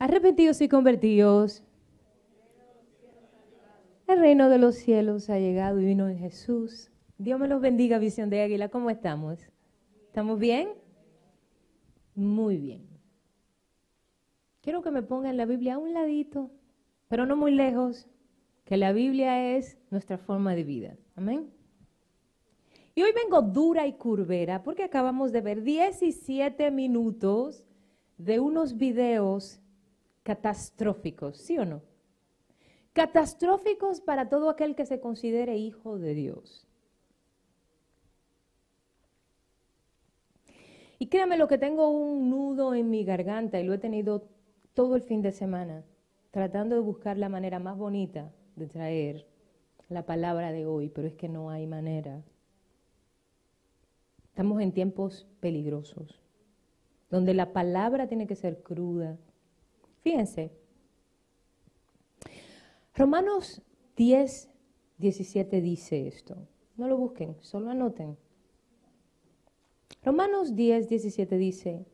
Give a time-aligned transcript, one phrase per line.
[0.00, 1.62] Arrepentidos y convertidos.
[4.08, 6.90] El reino de los cielos ha llegado y vino en Jesús.
[7.18, 8.70] Dios me los bendiga, visión de águila.
[8.70, 9.40] ¿Cómo estamos?
[10.06, 10.70] ¿Estamos bien?
[12.14, 12.88] Muy bien.
[14.62, 16.50] Quiero que me pongan la Biblia a un ladito,
[17.08, 18.08] pero no muy lejos,
[18.64, 20.96] que la Biblia es nuestra forma de vida.
[21.14, 21.50] Amén.
[22.94, 27.64] Y hoy vengo dura y curvera porque acabamos de ver 17 minutos
[28.16, 29.60] de unos videos
[30.22, 31.82] catastróficos, ¿sí o no?
[32.92, 36.66] Catastróficos para todo aquel que se considere hijo de Dios.
[40.98, 44.28] Y créame lo que tengo un nudo en mi garganta y lo he tenido
[44.74, 45.82] todo el fin de semana,
[46.30, 49.26] tratando de buscar la manera más bonita de traer
[49.88, 52.22] la palabra de hoy, pero es que no hay manera.
[54.24, 56.20] Estamos en tiempos peligrosos,
[57.10, 59.18] donde la palabra tiene que ser cruda.
[60.02, 60.50] Fíjense,
[62.94, 63.62] Romanos
[63.96, 64.50] 10,
[64.98, 66.36] 17 dice esto.
[66.76, 68.16] No lo busquen, solo anoten.
[70.02, 71.86] Romanos 10, 17 dice,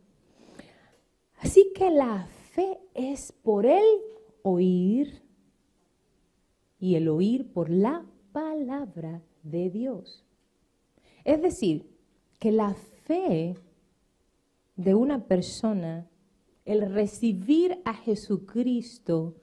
[1.39, 3.85] así que la fe es por el
[4.43, 5.23] oír
[6.79, 10.25] y el oír por la palabra de Dios.
[11.25, 11.91] Es decir,
[12.39, 13.57] que la fe
[14.77, 16.09] de una persona,
[16.67, 19.37] el recibir a Jesucristo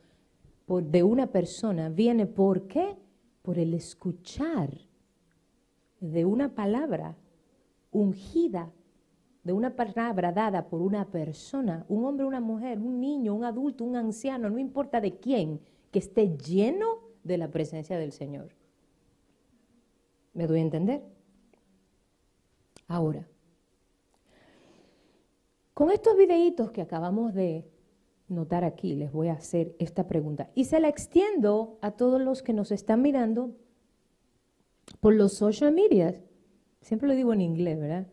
[0.65, 2.95] por, de una persona, viene por qué?
[3.41, 4.69] Por el escuchar
[5.99, 7.15] de una palabra
[7.91, 8.71] ungida,
[9.43, 13.85] de una palabra dada por una persona, un hombre, una mujer, un niño, un adulto,
[13.85, 15.61] un anciano, no importa de quién,
[15.91, 18.49] que esté lleno de la presencia del Señor.
[20.33, 21.03] ¿Me doy a entender?
[22.87, 23.27] Ahora,
[25.73, 27.65] con estos videitos que acabamos de
[28.27, 32.41] notar aquí, les voy a hacer esta pregunta y se la extiendo a todos los
[32.41, 33.51] que nos están mirando
[34.99, 36.21] por los social media.
[36.81, 38.07] Siempre lo digo en inglés, ¿verdad?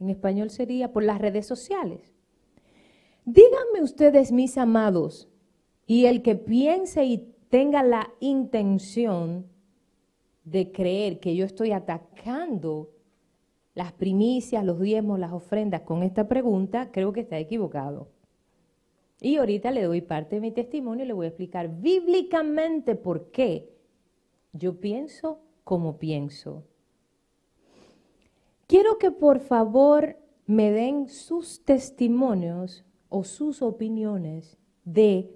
[0.00, 2.14] En español sería por las redes sociales.
[3.24, 5.28] Díganme ustedes, mis amados,
[5.86, 9.46] y el que piense y tenga la intención
[10.44, 12.90] de creer que yo estoy atacando
[13.78, 18.08] las primicias, los diezmos, las ofrendas con esta pregunta, creo que está equivocado.
[19.20, 23.30] Y ahorita le doy parte de mi testimonio y le voy a explicar bíblicamente por
[23.30, 23.72] qué
[24.52, 26.64] yo pienso como pienso.
[28.66, 35.32] Quiero que por favor me den sus testimonios o sus opiniones de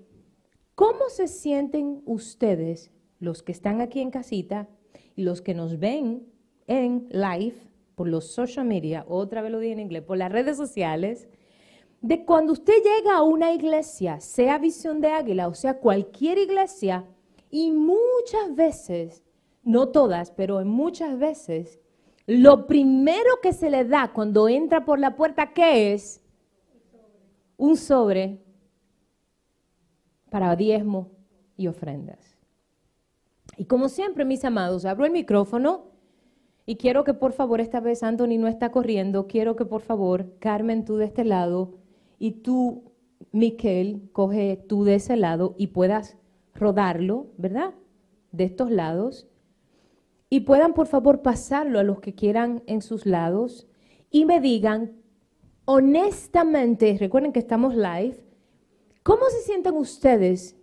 [0.74, 4.68] cómo se sienten ustedes, los que están aquí en casita
[5.14, 6.26] y los que nos ven
[6.66, 10.56] en live por los social media, otra vez lo digo en inglés, por las redes
[10.56, 11.28] sociales,
[12.00, 17.06] de cuando usted llega a una iglesia, sea Visión de Águila o sea cualquier iglesia,
[17.50, 19.22] y muchas veces,
[19.62, 21.80] no todas, pero muchas veces,
[22.26, 26.24] lo primero que se le da cuando entra por la puerta, ¿qué es?
[27.56, 28.42] Un sobre
[30.30, 31.10] para diezmo
[31.56, 32.38] y ofrendas.
[33.56, 35.91] Y como siempre, mis amados, abro el micrófono
[36.64, 40.38] y quiero que por favor, esta vez Anthony no está corriendo, quiero que por favor,
[40.38, 41.74] Carmen, tú de este lado
[42.18, 42.92] y tú,
[43.32, 46.16] Miquel, coge tú de ese lado y puedas
[46.54, 47.74] rodarlo, ¿verdad?
[48.30, 49.26] De estos lados.
[50.30, 53.68] Y puedan por favor pasarlo a los que quieran en sus lados
[54.10, 55.02] y me digan
[55.64, 58.16] honestamente, recuerden que estamos live,
[59.02, 60.56] ¿cómo se sienten ustedes?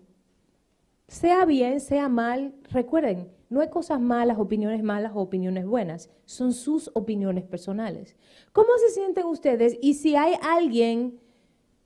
[1.07, 6.53] Sea bien, sea mal, recuerden, no hay cosas malas, opiniones malas o opiniones buenas, son
[6.53, 8.15] sus opiniones personales.
[8.51, 9.77] ¿Cómo se sienten ustedes?
[9.81, 11.19] Y si hay alguien,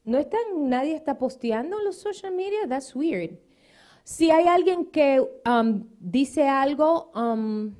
[0.03, 3.39] no están, nadie está posteando en los social media, that's weird.
[4.03, 7.73] Si hay alguien que um, dice algo um,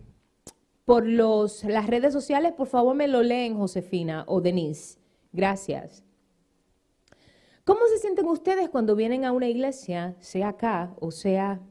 [0.86, 4.98] por los, las redes sociales, por favor me lo leen, Josefina o Denise.
[5.34, 6.04] Gracias.
[7.66, 11.62] ¿Cómo se sienten ustedes cuando vienen a una iglesia, sea acá o sea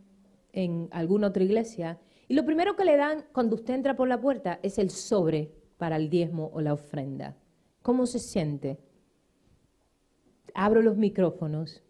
[0.53, 4.21] en alguna otra iglesia, y lo primero que le dan cuando usted entra por la
[4.21, 7.37] puerta es el sobre para el diezmo o la ofrenda.
[7.83, 8.79] ¿Cómo se siente?
[10.55, 11.83] Abro los micrófonos.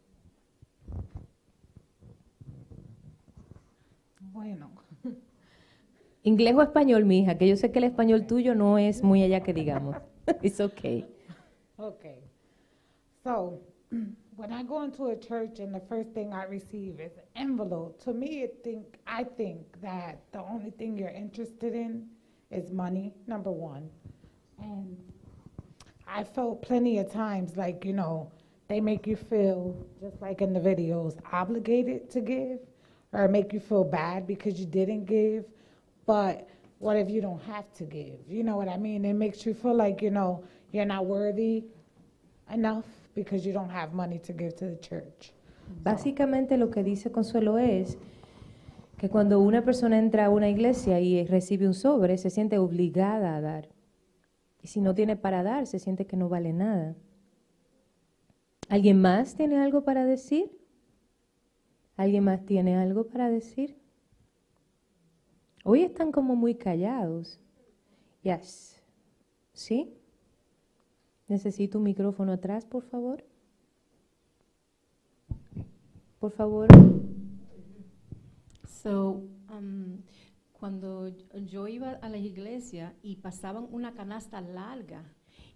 [4.20, 4.72] Bueno.
[6.22, 9.22] Inglés o español, mi hija, que yo sé que el español tuyo no es muy
[9.22, 9.96] allá que digamos.
[10.42, 11.06] It's okay.
[11.76, 12.20] Okay.
[13.22, 13.60] So,
[14.42, 18.02] when I go into a church and the first thing I receive is an envelope,
[18.02, 22.08] to me, it think I think that the only thing you're interested in
[22.50, 23.88] is money, number one.
[24.60, 24.96] And
[26.08, 28.32] I felt plenty of times like, you know,
[28.66, 32.58] they make you feel, just like in the videos, obligated to give
[33.12, 35.44] or make you feel bad because you didn't give.
[36.04, 36.48] But
[36.80, 38.18] what if you don't have to give?
[38.28, 39.04] You know what I mean?
[39.04, 40.42] It makes you feel like, you know,
[40.72, 41.62] you're not worthy
[42.50, 45.32] enough because you don't have money to give to the church.
[45.82, 47.98] Básicamente lo que dice Consuelo es
[48.98, 53.36] que cuando una persona entra a una iglesia y recibe un sobre, se siente obligada
[53.36, 53.68] a dar.
[54.62, 56.94] Y si no tiene para dar, se siente que no vale nada.
[58.68, 60.56] ¿Alguien más tiene algo para decir?
[61.96, 63.76] ¿Alguien más tiene algo para decir?
[65.64, 67.40] Hoy están como muy callados.
[68.22, 68.80] Yes.
[69.52, 69.96] ¿Sí?
[71.32, 73.24] Necesito un micrófono atrás, por favor.
[76.20, 76.68] Por favor.
[78.68, 80.02] So, um,
[80.52, 81.08] cuando
[81.46, 85.04] yo iba a la iglesia y pasaban una canasta larga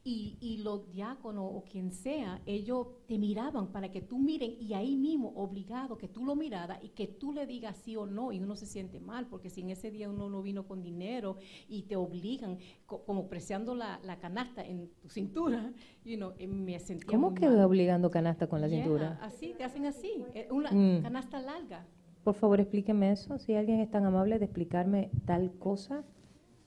[0.08, 4.72] y, y los diáconos o quien sea, ellos te miraban para que tú miren y
[4.72, 8.30] ahí mismo obligado que tú lo miraras y que tú le digas sí o no
[8.30, 11.38] y uno se siente mal porque si en ese día uno no vino con dinero
[11.68, 15.72] y te obligan co- como preciando la, la canasta en tu cintura,
[16.04, 17.64] you know, eh, me sentía ¿Cómo muy que mal.
[17.64, 19.18] obligando canasta con la Yeah, cintura?
[19.20, 21.00] Así, te hacen así, eh, una Mm.
[21.02, 21.84] canasta larga.
[22.24, 23.38] Por favor, explíqueme eso.
[23.38, 26.04] Si alguien es tan amable de explicarme tal cosa.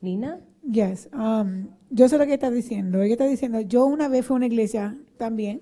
[0.02, 0.42] Nina.
[0.70, 3.02] Yes, um, yo sé lo que está diciendo.
[3.02, 5.62] Ella está diciendo, yo una vez fui a una iglesia también,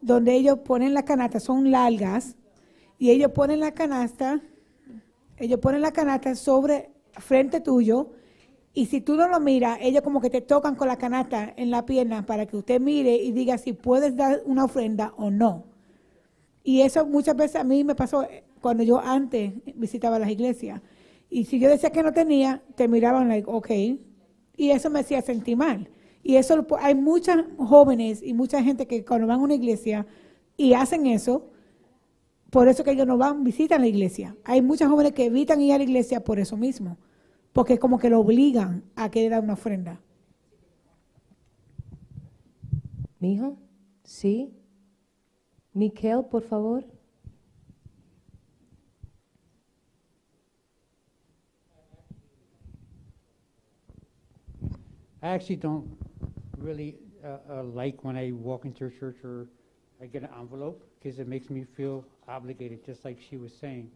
[0.00, 2.36] donde ellos ponen la canasta, son largas,
[2.98, 4.40] y ellos ponen la canasta,
[5.36, 8.10] ellos ponen la canasta sobre frente tuyo,
[8.72, 11.70] y si tú no lo miras, ellos como que te tocan con la canasta en
[11.70, 15.64] la pierna para que usted mire y diga si puedes dar una ofrenda o no.
[16.62, 20.82] Y eso muchas veces a mí me pasó eh, cuando yo antes visitaba las iglesias.
[21.36, 23.70] Y si yo decía que no tenía, te miraban like, ok.
[24.56, 25.90] Y eso me hacía sentir mal.
[26.22, 30.06] Y eso hay muchas jóvenes y mucha gente que cuando van a una iglesia
[30.56, 31.50] y hacen eso,
[32.48, 34.34] por eso que ellos no van, visitan la iglesia.
[34.44, 36.96] Hay muchas jóvenes que evitan ir a la iglesia por eso mismo.
[37.52, 40.00] Porque es como que lo obligan a que le dan una ofrenda.
[43.18, 43.58] Mijo.
[44.04, 44.54] Sí.
[45.74, 46.86] Miquel, por favor.
[55.22, 55.96] I actually don't
[56.58, 59.48] really uh, uh, like when I walk into a church or
[60.00, 63.90] I get an envelope because it makes me feel obligated, just like she was saying.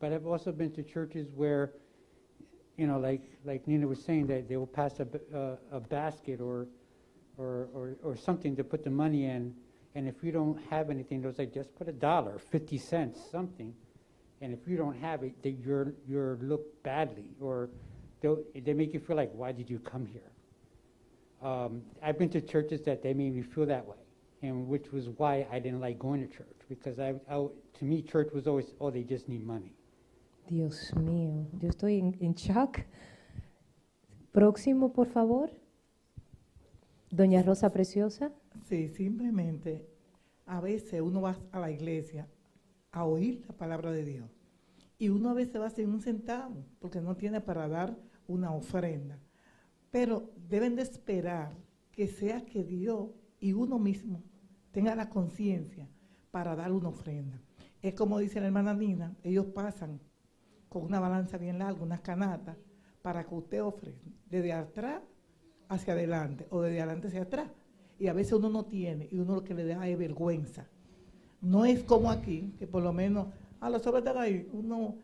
[0.00, 1.72] But I've also been to churches where,
[2.76, 5.06] you know, like like Nina was saying, that they will pass a,
[5.36, 6.66] uh, a basket or,
[7.38, 9.54] or or or something to put the money in,
[9.94, 13.72] and if you don't have anything, they'll say just put a dollar, fifty cents, something,
[14.42, 17.70] and if you don't have it, they, you're you're looked badly, or
[18.54, 20.30] they make you feel like why did you come here?
[21.42, 24.02] Um, I've been to churches that they made me feel that way,
[24.42, 27.46] and which was why I didn't like going to church because I, I
[27.78, 29.72] to me church was always oh they just need money.
[30.48, 32.80] Dios mío, yo estoy en, en shock.
[34.32, 35.50] Próximo, por favor.
[37.10, 38.32] Doña Rosa Preciosa.
[38.68, 39.86] Sí, simplemente
[40.46, 42.26] a veces uno va a la iglesia
[42.90, 44.30] a oír la palabra de Dios
[44.98, 49.18] y uno a veces va sin un centavo porque no tiene para dar una ofrenda.
[49.90, 51.52] Pero deben de esperar
[51.92, 54.22] que sea que Dios y uno mismo
[54.72, 55.88] tenga la conciencia
[56.30, 57.40] para dar una ofrenda.
[57.80, 60.00] Es como dice la hermana Nina, ellos pasan
[60.68, 62.56] con una balanza bien larga, unas canatas,
[63.02, 65.02] para que usted ofrenda desde atrás
[65.68, 67.48] hacia adelante o desde adelante hacia atrás.
[67.98, 70.66] Y a veces uno no tiene y uno lo que le da es vergüenza.
[71.40, 73.28] No es como aquí, que por lo menos,
[73.60, 74.96] a los sobres ahí, uno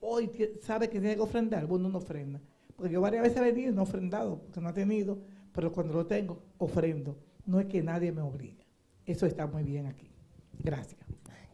[0.00, 0.30] hoy
[0.60, 2.40] sabe que tiene que ofrendar, bueno, uno ofrenda.
[2.76, 5.18] Porque yo varias veces he venido y no he ofrendado, porque no he tenido,
[5.52, 7.16] pero cuando lo tengo, ofrendo.
[7.46, 8.66] No es que nadie me obligue.
[9.06, 10.10] Eso está muy bien aquí.
[10.62, 11.00] Gracias.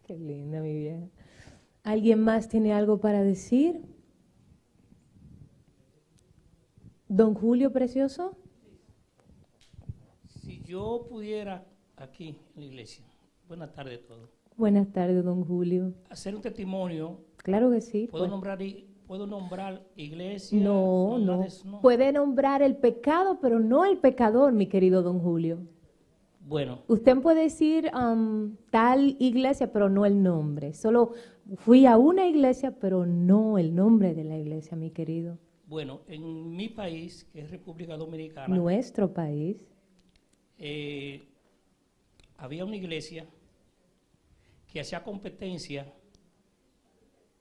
[0.07, 1.07] Qué linda, mi vieja.
[1.85, 3.83] ¿Alguien más tiene algo para decir?
[7.09, 8.37] Don Julio Precioso.
[10.27, 13.05] Si yo pudiera aquí en la iglesia,
[13.47, 15.95] buenas tardes a todos, Buenas tardes, don Julio.
[16.11, 18.07] hacer un testimonio, Claro que sí.
[18.11, 18.31] ¿puedo, pues.
[18.31, 18.59] nombrar,
[19.13, 20.59] ¿puedo nombrar iglesia?
[20.59, 21.45] No, no.
[21.83, 25.59] Puede nombrar el pecado, pero no el pecador, mi querido don Julio.
[26.41, 30.73] Bueno, Usted puede decir um, tal iglesia, pero no el nombre.
[30.73, 31.13] Solo
[31.57, 35.37] fui a una iglesia, pero no el nombre de la iglesia, mi querido.
[35.67, 39.59] bueno, en mi país, que es República Dominicana, Nuestro país.
[40.57, 41.21] eh,
[42.39, 43.27] había una iglesia
[44.73, 45.93] que hacía competencia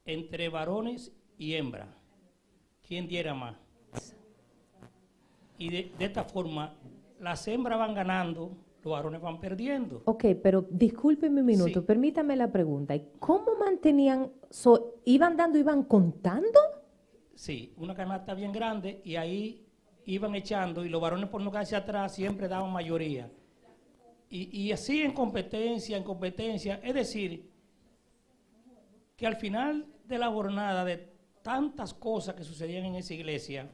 [0.04, 1.88] entre varones y hembras.
[2.88, 3.56] ¿Quién diera más?
[5.58, 6.76] Y de, de esta forma,
[7.20, 10.02] las hembras van ganando los varones van perdiendo.
[10.06, 11.86] Ok, pero discúlpeme un minuto, Sí.
[11.86, 12.96] permítame la pregunta.
[12.96, 16.60] ¿Y ¿Cómo mantenían, so- iban dando, iban contando?
[17.36, 19.66] Sí, una canasta bien grande y ahí
[20.06, 23.32] iban echando y los varones por no quedarse atrás siempre daban mayoría.
[24.30, 27.50] Y, y así en competencia, en competencia, es decir,
[29.16, 31.11] que al final de la jornada de
[31.42, 33.70] tantas cosas que sucedían en esa iglesia,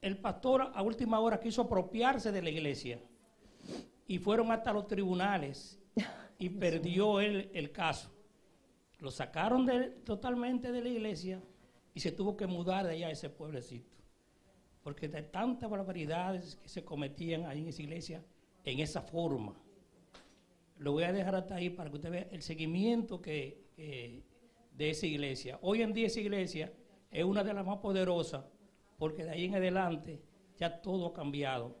[0.00, 3.00] el pastor a última hora quiso apropiarse de la iglesia
[4.06, 5.78] y fueron hasta los tribunales
[6.38, 8.10] y perdió él el caso.
[8.98, 11.42] Lo sacaron de- totalmente de la iglesia
[11.94, 13.90] y se tuvo que mudar de allá a ese pueblecito.
[14.82, 18.24] Porque de tantas barbaridades que se cometían ahí en esa iglesia,
[18.64, 19.54] en esa forma.
[20.78, 24.24] Lo voy a dejar hasta ahí para que usted vea el seguimiento que, que
[24.72, 25.58] de esa iglesia.
[25.62, 26.72] Hoy en día esa iglesia
[27.10, 28.44] es una de las más poderosas
[28.98, 30.22] porque de ahí en adelante
[30.56, 31.76] ya todo ha cambiado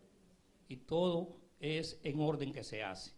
[0.68, 3.12] y todo es en orden que se hace.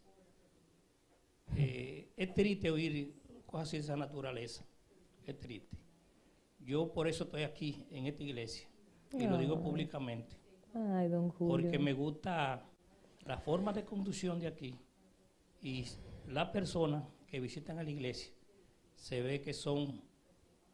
[1.57, 3.15] Eh, es triste oír
[3.47, 4.65] cosas de esa naturaleza.
[5.25, 5.77] Es triste.
[6.61, 8.69] Yo por eso estoy aquí en esta iglesia
[9.13, 9.63] y lo digo Ay.
[9.63, 10.37] públicamente
[10.75, 11.51] Ay, don Julio.
[11.65, 12.67] porque me gusta
[13.25, 14.79] la forma de conducción de aquí
[15.63, 15.85] y
[16.27, 18.33] las personas que visitan a la iglesia
[18.95, 20.01] se ve que son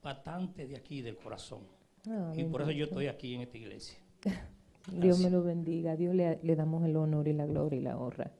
[0.03, 1.61] bastante de aquí del corazón
[2.09, 3.99] Ah, y por eso yo estoy aquí en esta iglesia.
[4.93, 5.97] Dios me lo bendiga.
[5.97, 8.33] Dios le, le damos el honor y la gloria y la honra.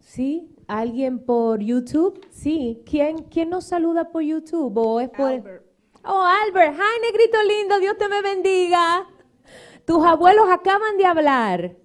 [0.00, 0.54] ¿Sí?
[0.68, 2.24] ¿Alguien por YouTube?
[2.30, 2.82] Sí.
[2.86, 4.76] ¿Quién, quién nos saluda por YouTube?
[4.78, 5.30] ¿O es por...
[5.30, 5.66] Albert.
[6.04, 6.74] Oh, Albert.
[6.74, 7.78] Hi, negrito lindo.
[7.80, 9.06] Dios te me bendiga.
[9.84, 11.76] Tus abuelos acaban de hablar.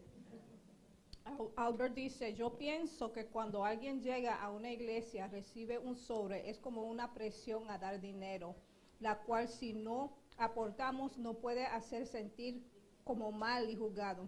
[1.56, 6.50] Al- Albert dice, yo pienso que cuando alguien llega a una iglesia, recibe un sobre,
[6.50, 8.56] es como una presión a dar dinero,
[9.00, 12.64] la cual si no aportamos no puede hacer sentir
[13.04, 14.28] como mal y juzgado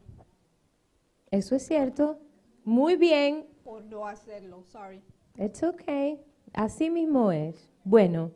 [1.32, 2.20] Eso es cierto.
[2.64, 3.48] Muy bien.
[3.64, 4.64] por no hacerlo.
[4.64, 5.02] Sorry.
[5.38, 6.20] It's okay.
[6.54, 7.70] Así mismo es.
[7.84, 8.32] Bueno,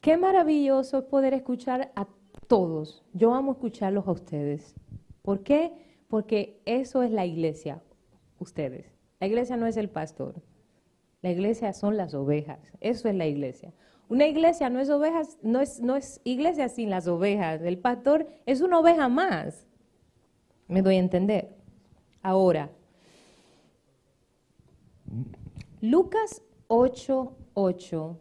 [0.00, 2.06] qué maravilloso es poder escuchar a
[2.48, 3.02] todos.
[3.12, 4.74] Yo amo escucharlos a ustedes.
[5.22, 5.72] ¿Por qué?
[6.12, 7.82] Porque eso es la iglesia,
[8.38, 8.84] ustedes.
[9.18, 10.42] La iglesia no es el pastor.
[11.22, 12.60] La iglesia son las ovejas.
[12.82, 13.72] Eso es la iglesia.
[14.10, 17.62] Una iglesia no es ovejas, no es, no es iglesia sin las ovejas.
[17.62, 19.66] El pastor es una oveja más.
[20.68, 21.56] Me doy a entender.
[22.20, 22.70] Ahora,
[25.80, 28.20] Lucas 8, 8.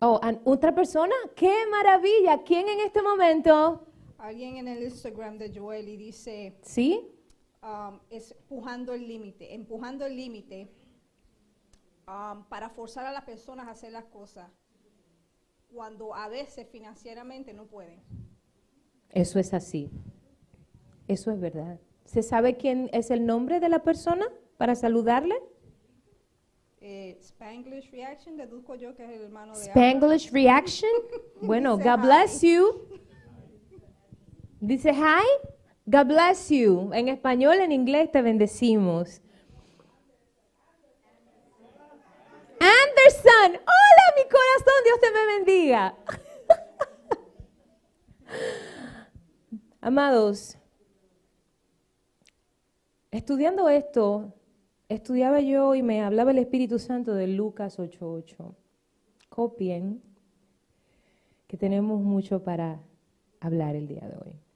[0.00, 2.42] Oh, otra persona, qué maravilla.
[2.42, 3.84] ¿Quién en este momento?
[4.16, 7.16] Alguien en el Instagram de Joel y dice, ¿Sí?
[7.62, 10.70] Um, es empujando el límite, empujando el límite
[12.06, 14.50] um, para forzar a las personas a hacer las cosas
[15.72, 18.02] cuando a veces financieramente no pueden.
[19.10, 19.90] Eso es así.
[21.06, 21.80] Eso es verdad.
[22.04, 25.34] ¿Se sabe quién es el nombre de la persona para saludarle?
[26.80, 29.64] Eh, Spanglish Reaction, deduzco yo que es el hermano de.
[29.64, 30.90] Spanglish Reaction.
[31.40, 32.02] Bueno, Dice God hi.
[32.02, 32.88] bless you.
[34.60, 35.24] Dice hi.
[35.90, 36.90] God bless you.
[36.92, 39.22] En español, en inglés te bendecimos.
[42.60, 43.54] Anderson.
[43.54, 44.84] Hola, mi corazón.
[44.84, 45.96] Dios te me bendiga.
[49.80, 50.58] Amados,
[53.10, 54.34] estudiando esto,
[54.90, 58.54] estudiaba yo y me hablaba el Espíritu Santo de Lucas 8:8.
[59.30, 60.02] Copien
[61.46, 62.82] que tenemos mucho para
[63.40, 64.47] hablar el día de hoy.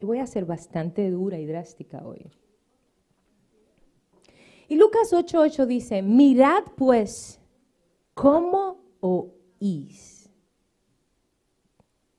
[0.00, 2.30] Voy a ser bastante dura y drástica hoy.
[4.68, 7.40] Y Lucas 8:8 dice, mirad pues
[8.14, 10.30] cómo oís.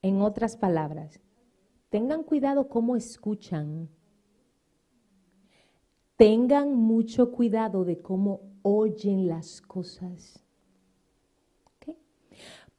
[0.01, 1.19] En otras palabras,
[1.89, 3.89] tengan cuidado cómo escuchan.
[6.15, 10.43] Tengan mucho cuidado de cómo oyen las cosas.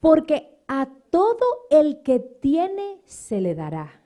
[0.00, 3.99] Porque a todo el que tiene se le dará.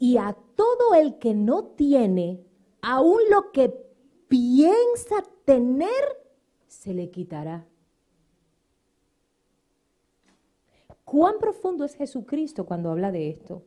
[0.00, 2.42] Y a todo el que no tiene,
[2.80, 3.68] aún lo que
[4.28, 6.02] piensa tener,
[6.66, 7.66] se le quitará.
[11.04, 13.62] ¿Cuán profundo es Jesucristo cuando habla de esto?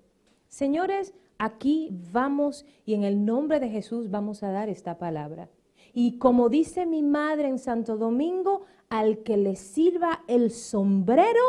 [0.47, 5.49] Señores, aquí vamos y en el nombre de Jesús vamos a dar esta palabra.
[5.93, 11.41] Y como dice mi madre en Santo Domingo, al que le sirva el sombrero,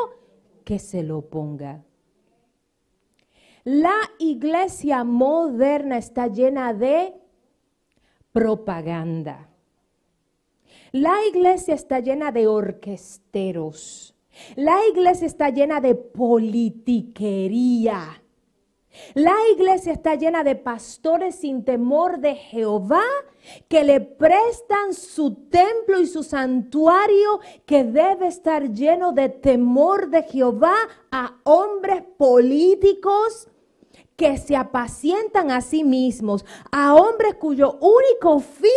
[0.64, 1.84] que se lo ponga.
[3.64, 7.14] La iglesia moderna está llena de
[8.30, 9.48] propaganda.
[10.92, 14.14] La iglesia está llena de orquesteros.
[14.54, 18.22] La iglesia está llena de politiquería.
[19.14, 23.06] La iglesia está llena de pastores sin temor de Jehová
[23.68, 30.24] que le prestan su templo y su santuario que debe estar lleno de temor de
[30.24, 30.76] Jehová
[31.10, 33.48] a hombres políticos
[34.16, 38.70] que se apacientan a sí mismos, a hombres cuyo único fin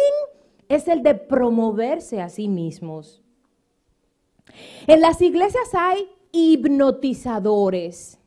[0.68, 3.22] es el de promoverse a sí mismos.
[4.88, 8.18] En las iglesias hay hipnotizadores,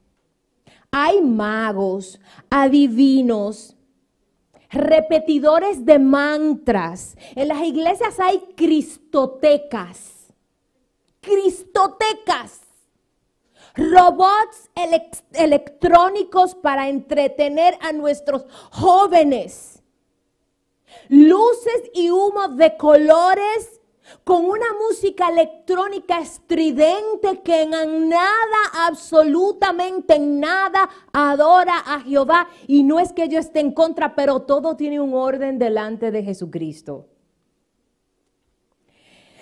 [0.90, 3.76] hay magos, adivinos,
[4.70, 7.16] repetidores de mantras.
[7.34, 10.32] En las iglesias hay cristotecas,
[11.20, 12.60] cristotecas,
[13.74, 19.82] robots elec- electrónicos para entretener a nuestros jóvenes,
[21.08, 23.80] luces y humo de colores
[24.24, 32.48] con una música electrónica estridente que en nada, absolutamente en nada, adora a Jehová.
[32.66, 36.24] Y no es que yo esté en contra, pero todo tiene un orden delante de
[36.24, 37.09] Jesucristo.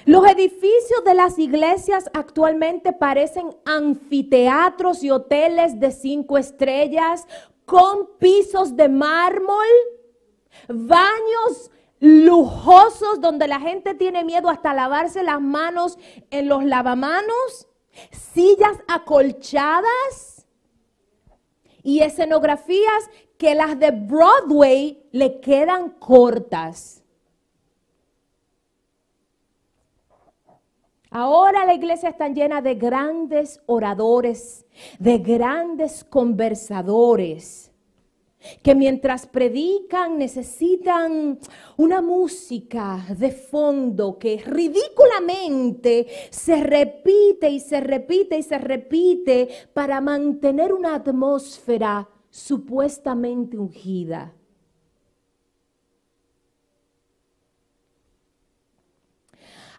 [0.09, 7.27] Los edificios de las iglesias actualmente parecen anfiteatros y hoteles de cinco estrellas
[7.67, 9.67] con pisos de mármol,
[10.67, 15.99] baños lujosos donde la gente tiene miedo hasta lavarse las manos
[16.31, 17.69] en los lavamanos,
[18.11, 20.47] sillas acolchadas
[21.83, 26.98] y escenografías que las de Broadway le quedan cortas.
[31.21, 34.65] Ahora la iglesia está llena de grandes oradores,
[35.01, 37.73] de grandes conversadores,
[38.63, 41.41] que mientras predican necesitan
[41.77, 50.01] una música de fondo que ridículamente se repite y se repite y se repite para
[50.01, 54.33] mantener una atmósfera supuestamente ungida.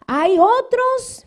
[0.06, 1.24] Hay otros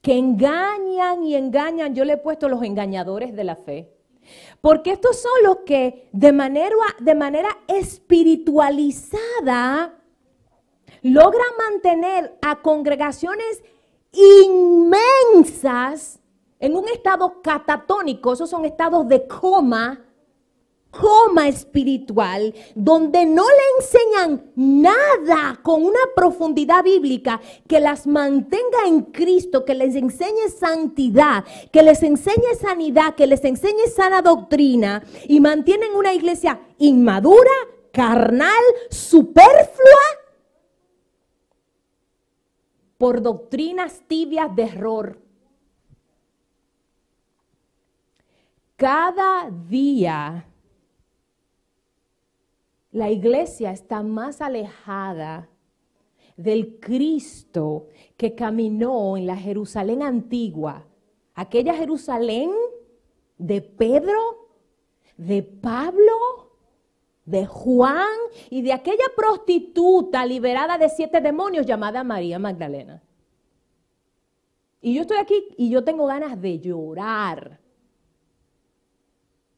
[0.00, 1.94] que engañan y engañan.
[1.94, 3.92] Yo le he puesto los engañadores de la fe.
[4.60, 9.96] Porque estos son los que de manera, de manera espiritualizada
[11.02, 13.64] logran mantener a congregaciones
[14.12, 16.20] inmensas
[16.58, 18.32] en un estado catatónico.
[18.32, 20.04] Esos son estados de coma
[20.90, 29.02] coma espiritual donde no le enseñan nada con una profundidad bíblica que las mantenga en
[29.02, 35.40] Cristo, que les enseñe santidad, que les enseñe sanidad, que les enseñe sana doctrina y
[35.40, 37.50] mantienen una iglesia inmadura,
[37.92, 38.50] carnal,
[38.90, 40.20] superflua
[42.98, 45.18] por doctrinas tibias de error.
[48.76, 50.49] Cada día
[52.92, 55.48] la iglesia está más alejada
[56.36, 60.86] del Cristo que caminó en la Jerusalén antigua,
[61.34, 62.50] aquella Jerusalén
[63.38, 64.48] de Pedro,
[65.16, 66.50] de Pablo,
[67.24, 68.06] de Juan
[68.48, 73.02] y de aquella prostituta liberada de siete demonios llamada María Magdalena.
[74.80, 77.60] Y yo estoy aquí y yo tengo ganas de llorar.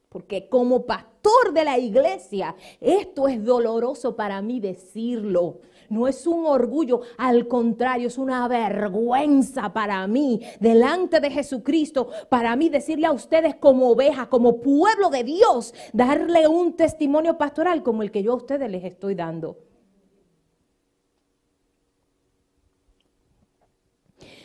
[0.09, 1.12] Porque como pastor
[1.53, 5.61] de la iglesia, esto es doloroso para mí decirlo.
[5.89, 12.55] No es un orgullo, al contrario, es una vergüenza para mí, delante de Jesucristo, para
[12.55, 18.01] mí decirle a ustedes como ovejas, como pueblo de Dios, darle un testimonio pastoral como
[18.01, 19.57] el que yo a ustedes les estoy dando.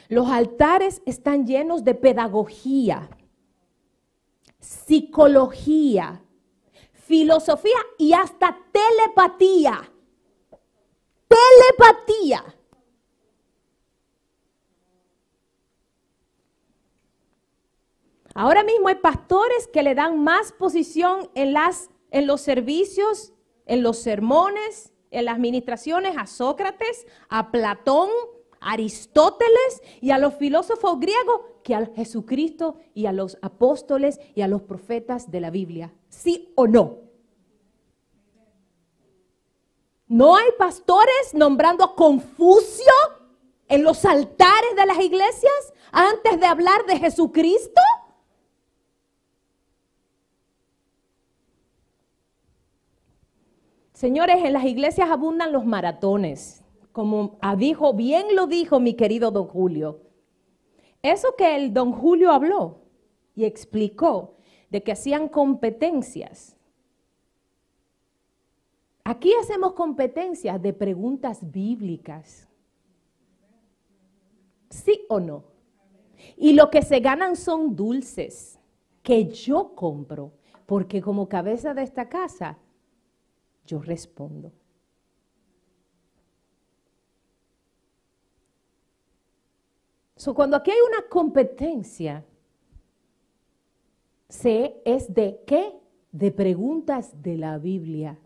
[0.09, 3.11] Los altares están llenos de pedagogía,
[4.59, 6.23] psicología,
[7.09, 9.91] filosofía y hasta telepatía.
[11.27, 12.45] Telepatía.
[18.35, 23.33] Ahora mismo hay pastores que le dan más posición en, las, en los servicios,
[23.67, 28.11] en los sermones, en las administraciones a Sócrates, a Platón,
[28.61, 34.43] a Aristóteles y a los filósofos griegos que a Jesucristo y a los apóstoles y
[34.43, 35.93] a los profetas de la Biblia.
[36.19, 36.99] ¿Sí o no?
[40.09, 42.93] ¿No hay pastores nombrando a Confucio
[43.69, 47.81] en los altares de las iglesias antes de hablar de Jesucristo?
[53.93, 59.47] Señores, en las iglesias abundan los maratones, como dijo, bien lo dijo mi querido don
[59.47, 60.01] Julio.
[61.01, 62.81] Eso que el don Julio habló
[63.37, 64.38] y explicó
[64.71, 66.57] de que hacían competencias.
[69.05, 72.47] Aquí hacemos competencias de preguntas bíblicas.
[74.69, 75.45] ¿Sí o no?
[76.37, 78.59] Y lo que se ganan son dulces
[79.03, 80.33] que yo compro,
[80.67, 82.59] porque como cabeza de esta casa,
[83.65, 84.53] yo respondo.
[90.17, 92.25] So, cuando aquí hay una competencia,
[94.29, 95.73] se es de qué?
[96.13, 98.19] De preguntas de la Biblia.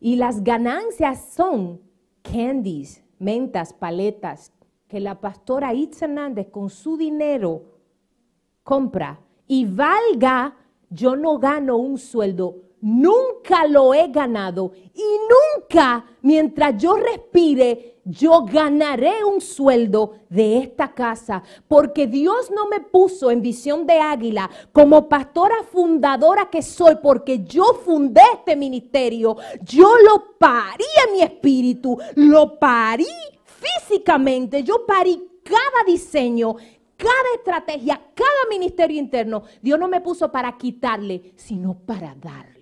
[0.00, 1.80] Y las ganancias son
[2.22, 4.52] candies, mentas, paletas,
[4.88, 7.62] que la pastora Itza Hernández con su dinero
[8.62, 10.56] compra y valga,
[10.90, 15.02] yo no gano un sueldo, nunca lo he ganado y
[15.62, 22.80] nunca mientras yo respire yo ganaré un sueldo de esta casa, porque Dios no me
[22.80, 29.36] puso en visión de águila como pastora fundadora que soy, porque yo fundé este ministerio,
[29.62, 33.06] yo lo parí en mi espíritu, lo parí
[33.44, 36.56] físicamente, yo parí cada diseño,
[36.96, 39.44] cada estrategia, cada ministerio interno.
[39.60, 42.53] Dios no me puso para quitarle, sino para darle.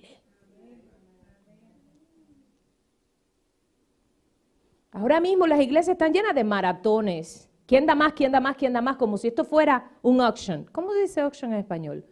[4.93, 7.49] Ahora mismo las iglesias están llenas de maratones.
[7.67, 8.13] ¿Quién da más?
[8.13, 8.57] ¿Quién da más?
[8.57, 8.97] ¿Quién da más?
[8.97, 10.67] Como si esto fuera un auction.
[10.71, 12.05] ¿Cómo dice auction en español?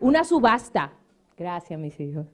[0.00, 0.92] Una subasta.
[1.36, 2.26] Gracias, mis hijos.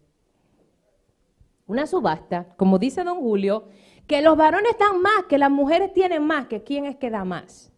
[1.67, 3.69] Una subasta, como dice don Julio,
[4.07, 7.25] que los varones están más, que las mujeres tienen más, que quién es que da
[7.25, 7.71] más.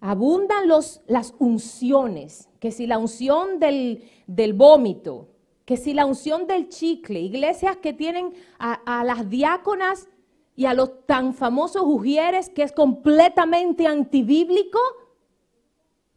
[0.00, 5.31] Abundan los, las unciones, que si la unción del, del vómito,
[5.64, 10.08] que si la unción del chicle, iglesias que tienen a, las diáconas
[10.56, 14.78] y a los tan famosos ujieres, que es completamente antibíblico,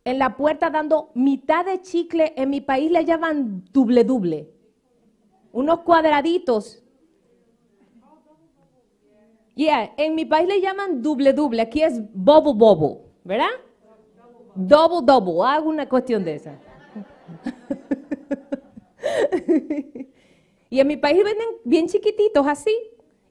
[0.04, 4.52] en la puerta dando mitad de chicle, en mi país le llaman doble doble,
[5.52, 6.82] unos cuadraditos.
[9.56, 13.52] Yeah, en mi país le llaman doble doble, aquí es bobo bobo, ¿verdad?
[14.54, 16.60] Double double, hago una cuestión de esa.
[20.70, 22.76] y en mi país venden bien chiquititos así.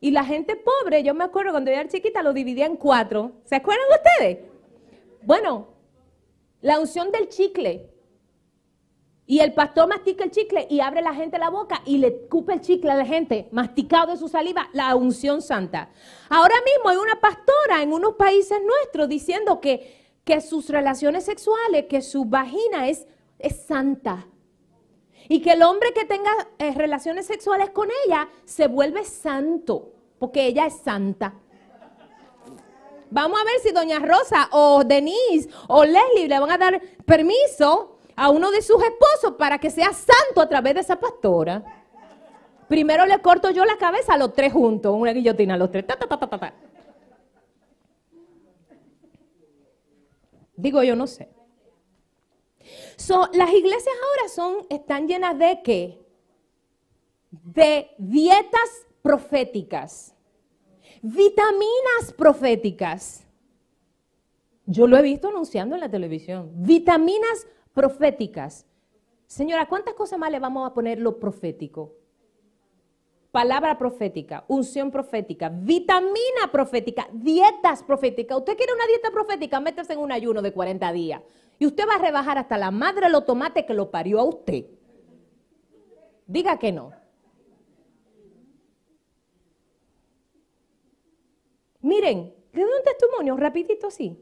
[0.00, 3.32] Y la gente pobre, yo me acuerdo cuando yo era chiquita, lo dividía en cuatro.
[3.44, 4.38] ¿Se acuerdan ustedes?
[5.22, 5.68] Bueno,
[6.60, 7.90] la unción del chicle.
[9.26, 12.52] Y el pastor mastica el chicle y abre la gente la boca y le cupe
[12.52, 15.88] el chicle a la gente, masticado de su saliva, la unción santa.
[16.28, 21.87] Ahora mismo hay una pastora en unos países nuestros diciendo que, que sus relaciones sexuales,
[21.88, 23.06] que su vagina es,
[23.38, 24.26] es santa.
[25.28, 30.46] Y que el hombre que tenga eh, relaciones sexuales con ella se vuelve santo, porque
[30.46, 31.34] ella es santa.
[33.10, 37.98] Vamos a ver si doña Rosa o Denise o Leslie le van a dar permiso
[38.16, 41.62] a uno de sus esposos para que sea santo a través de esa pastora.
[42.68, 45.84] Primero le corto yo la cabeza a los tres juntos, una guillotina a los tres.
[50.56, 51.28] Digo yo, no sé.
[52.96, 56.06] So, las iglesias ahora son, están llenas de qué?
[57.30, 60.14] De dietas proféticas,
[61.02, 63.26] vitaminas proféticas.
[64.66, 66.50] Yo lo he visto anunciando en la televisión.
[66.54, 68.66] Vitaminas proféticas.
[69.26, 71.92] Señora, ¿cuántas cosas más le vamos a poner lo profético?
[73.30, 78.38] Palabra profética, unción profética, vitamina profética, dietas proféticas.
[78.38, 79.58] ¿Usted quiere una dieta profética?
[79.58, 81.20] Métase en un ayuno de 40 días.
[81.59, 84.25] Y usted va a rebajar hasta la madre de los tomates que lo parió a
[84.25, 84.67] usted.
[86.27, 86.93] Diga que no.
[91.81, 94.19] Miren, le doy un testimonio rapidito así.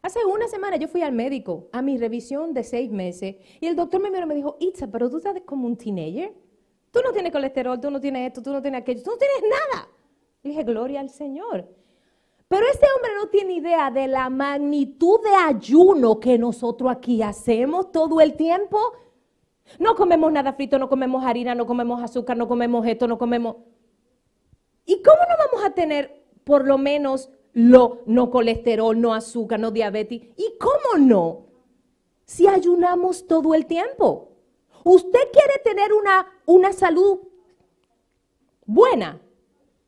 [0.00, 3.74] Hace una semana yo fui al médico a mi revisión de seis meses y el
[3.74, 6.34] doctor me miró y me dijo, Itza, pero tú estás como un teenager.
[6.90, 9.42] Tú no tienes colesterol, tú no tienes esto, tú no tienes aquello, tú no tienes
[9.42, 9.88] nada.
[10.42, 11.66] Le dije, gloria al Señor.
[12.54, 17.90] Pero ese hombre no tiene idea de la magnitud de ayuno que nosotros aquí hacemos
[17.90, 18.78] todo el tiempo.
[19.80, 23.56] No comemos nada frito, no comemos harina, no comemos azúcar, no comemos esto, no comemos...
[24.86, 29.72] ¿Y cómo no vamos a tener por lo menos lo no colesterol, no azúcar, no
[29.72, 30.22] diabetes?
[30.36, 31.46] ¿Y cómo no?
[32.24, 34.28] Si ayunamos todo el tiempo.
[34.84, 37.18] Usted quiere tener una, una salud
[38.64, 39.20] buena,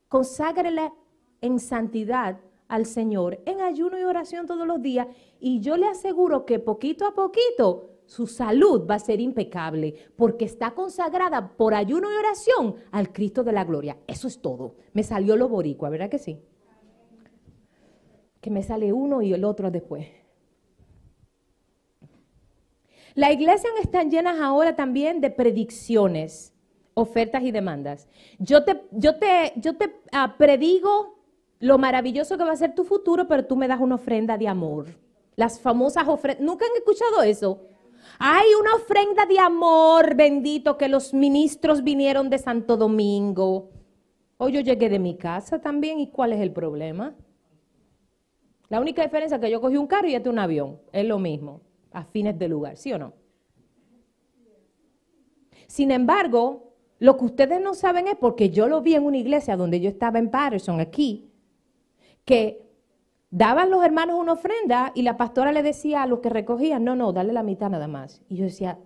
[0.09, 0.93] conságrele
[1.41, 5.07] en santidad al Señor en ayuno y oración todos los días
[5.41, 10.45] y yo le aseguro que poquito a poquito su salud va a ser impecable porque
[10.45, 13.99] está consagrada por ayuno y oración al Cristo de la gloria.
[14.07, 14.77] Eso es todo.
[14.93, 16.41] Me salió lo boricua, ¿verdad que sí?
[18.47, 20.07] que me sale uno y el otro después.
[23.17, 26.55] La iglesia están llenas ahora también de predicciones,
[26.95, 28.07] ofertas y demandas.
[28.39, 31.16] Yo te, yo te, yo te ah, predigo
[31.61, 34.49] lo maravilloso que va a ser tu futuro, pero tú me das una ofrenda de
[34.49, 34.87] amor.
[35.37, 36.45] Las famosas ofrendas.
[36.45, 37.63] ¿Nunca han escuchado eso?
[38.19, 43.71] Hay una ofrenda de amor bendito que los ministros vinieron de Santo Domingo.
[44.39, 45.99] Hoy yo llegué de mi casa también.
[46.01, 47.15] ¿Y cuál es el problema?
[48.69, 50.81] La única diferencia es que yo cogí un carro y este un avión.
[50.93, 51.61] Es lo mismo,
[51.93, 53.13] a fines de lugar, ¿sí o no?
[55.67, 59.57] Sin embargo, lo que ustedes no saben es porque yo lo vi en una iglesia
[59.57, 61.31] donde yo estaba en Patterson, aquí,
[62.27, 62.69] que
[63.31, 66.95] daban los hermanos una ofrenda y la pastora le decía a los que recogían, no,
[66.95, 68.23] no, dale la mitad nada más.
[68.29, 68.79] Y yo decía,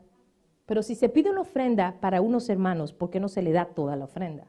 [0.67, 3.65] pero si se pide una ofrenda para unos hermanos, ¿por qué no se le da
[3.65, 4.47] toda la ofrenda?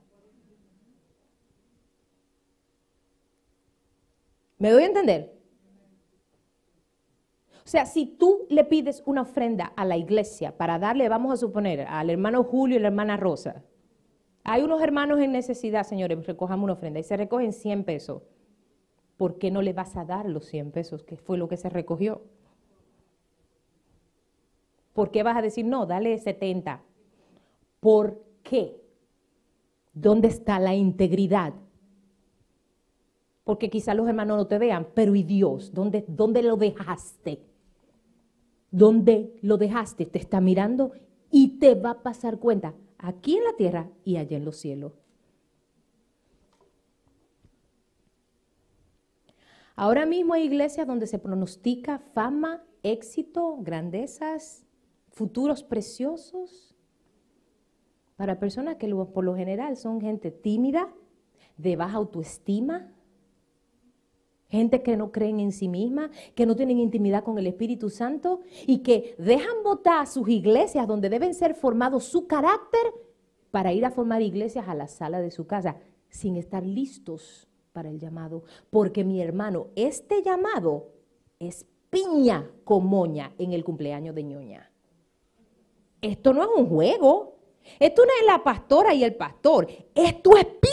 [4.59, 5.33] ¿Me doy a entender?
[7.65, 11.37] O sea, si tú le pides una ofrenda a la iglesia para darle, vamos a
[11.37, 13.63] suponer, al hermano Julio y la hermana Rosa,
[14.43, 18.23] hay unos hermanos en necesidad, señores, recojamos una ofrenda y se recogen 100 pesos.
[19.21, 21.69] ¿Por qué no le vas a dar los 100 pesos, que fue lo que se
[21.69, 22.23] recogió?
[24.93, 26.81] ¿Por qué vas a decir, no, dale 70?
[27.79, 28.81] ¿Por qué?
[29.93, 31.53] ¿Dónde está la integridad?
[33.43, 35.71] porque quizás los hermanos no te vean, pero ¿y Dios?
[35.71, 37.43] ¿Dónde, ¿Dónde lo dejaste?
[38.71, 40.07] ¿Dónde lo dejaste?
[40.07, 40.93] Te está mirando
[41.29, 45.00] y te va a pasar cuenta aquí en la tierra y allá en los cielos.
[49.75, 54.65] Ahora mismo hay iglesias donde se pronostica fama, éxito, grandezas,
[55.09, 56.75] futuros preciosos.
[58.15, 60.93] Para personas que por lo general son gente tímida,
[61.57, 62.91] de baja autoestima,
[64.47, 68.41] gente que no creen en sí misma, que no tienen intimidad con el Espíritu Santo
[68.67, 72.81] y que dejan votar sus iglesias donde deben ser formados su carácter
[73.49, 75.77] para ir a formar iglesias a la sala de su casa
[76.09, 78.43] sin estar listos para el llamado.
[78.69, 80.89] Porque mi hermano, este llamado
[81.39, 84.71] es piña con moña en el cumpleaños de ñoña.
[86.01, 87.37] Esto no es un juego.
[87.79, 89.67] Esto no es la pastora y el pastor.
[89.93, 90.71] Esto es piña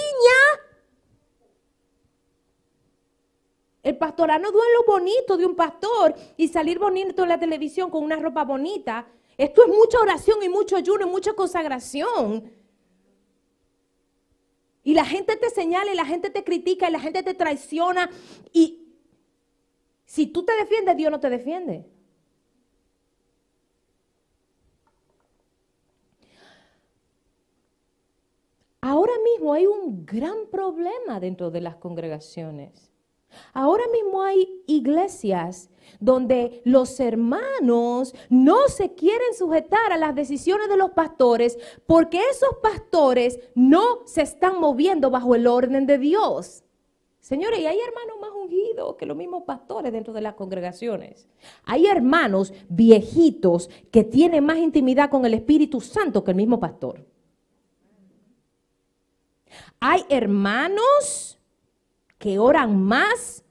[3.88, 8.04] El pastorano duele lo bonito de un pastor y salir bonito en la televisión con
[8.04, 9.06] una ropa bonita.
[9.34, 12.52] Esto es mucha oración y mucho ayuno y mucha consagración.
[14.88, 18.08] Y la gente te señala y la gente te critica y la gente te traiciona.
[18.54, 18.88] Y
[20.06, 21.84] si tú te defiendes, Dios no te defiende.
[28.80, 32.87] Ahora mismo hay un gran problema dentro de las congregaciones.
[33.52, 35.70] Ahora mismo hay iglesias
[36.00, 42.56] donde los hermanos no se quieren sujetar a las decisiones de los pastores porque esos
[42.62, 46.64] pastores no se están moviendo bajo el orden de Dios.
[47.20, 51.28] Señores, y hay hermanos más ungidos que los mismos pastores dentro de las congregaciones.
[51.64, 57.04] Hay hermanos viejitos que tienen más intimidad con el Espíritu Santo que el mismo pastor.
[59.80, 61.37] Hay hermanos
[62.18, 63.44] que oran más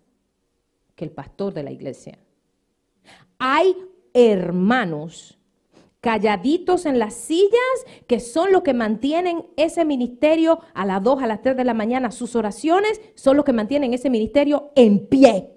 [0.96, 2.20] que el pastor de la iglesia.
[3.40, 3.76] Hay
[4.14, 5.38] hermanos
[6.02, 7.52] calladitos en las sillas
[8.08, 11.74] que son los que mantienen ese ministerio a las 2, a las 3 de la
[11.74, 12.12] mañana.
[12.12, 15.54] Sus oraciones son los que mantienen ese ministerio en pie.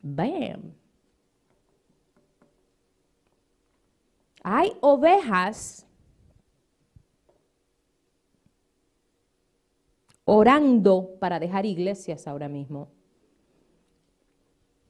[0.00, 0.74] Bam.
[4.42, 5.87] Hay ovejas
[10.30, 12.88] orando para dejar iglesias ahora mismo.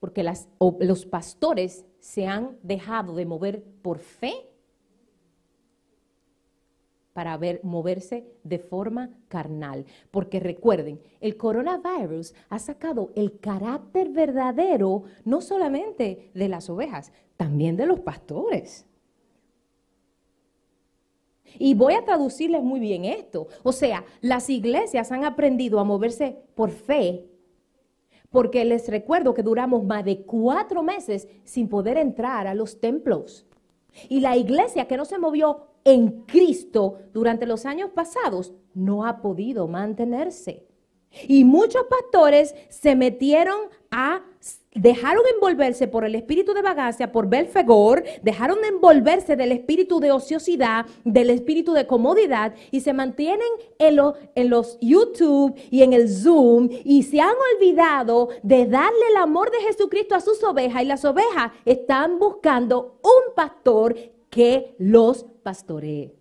[0.01, 0.49] Porque las,
[0.81, 4.35] los pastores se han dejado de mover por fe
[7.13, 9.87] para ver, moverse de forma carnal.
[10.11, 17.77] Porque recuerden, el coronavirus ha sacado el carácter verdadero no solamente de las ovejas, también
[17.77, 18.88] de los pastores.
[21.59, 23.49] Y voy a traducirles muy bien esto.
[23.63, 27.27] O sea, las iglesias han aprendido a moverse por fe,
[28.31, 33.47] porque les recuerdo que duramos más de cuatro meses sin poder entrar a los templos.
[34.09, 39.23] Y la iglesia que no se movió en Cristo durante los años pasados no ha
[39.23, 40.67] podido mantenerse.
[41.27, 43.59] Y muchos pastores se metieron
[43.91, 44.23] a,
[44.79, 50.13] dejaron envolverse por el espíritu de vagancia, por Belfegor, dejaron de envolverse del espíritu de
[50.13, 53.99] ociosidad, del espíritu de comodidad y se mantienen en,
[54.35, 59.51] en los YouTube y en el Zoom y se han olvidado de darle el amor
[59.51, 63.97] de Jesucristo a sus ovejas y las ovejas están buscando un pastor
[64.31, 66.18] que los pastoree.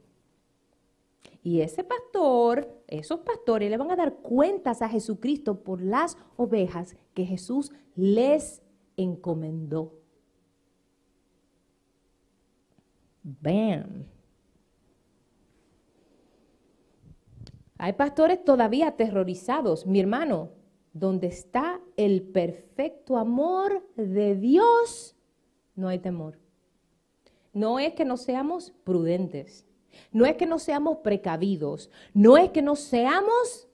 [1.48, 6.98] Y ese pastor, esos pastores le van a dar cuentas a Jesucristo por las ovejas
[7.14, 8.62] que Jesús les
[8.98, 9.98] encomendó.
[13.24, 14.08] Bam.
[17.78, 20.50] Hay pastores todavía aterrorizados, mi hermano,
[20.92, 25.16] donde está el perfecto amor de Dios,
[25.76, 26.40] no hay temor.
[27.54, 29.66] No es que no seamos prudentes,
[30.12, 33.68] no es que no seamos precavidos, no es que no seamos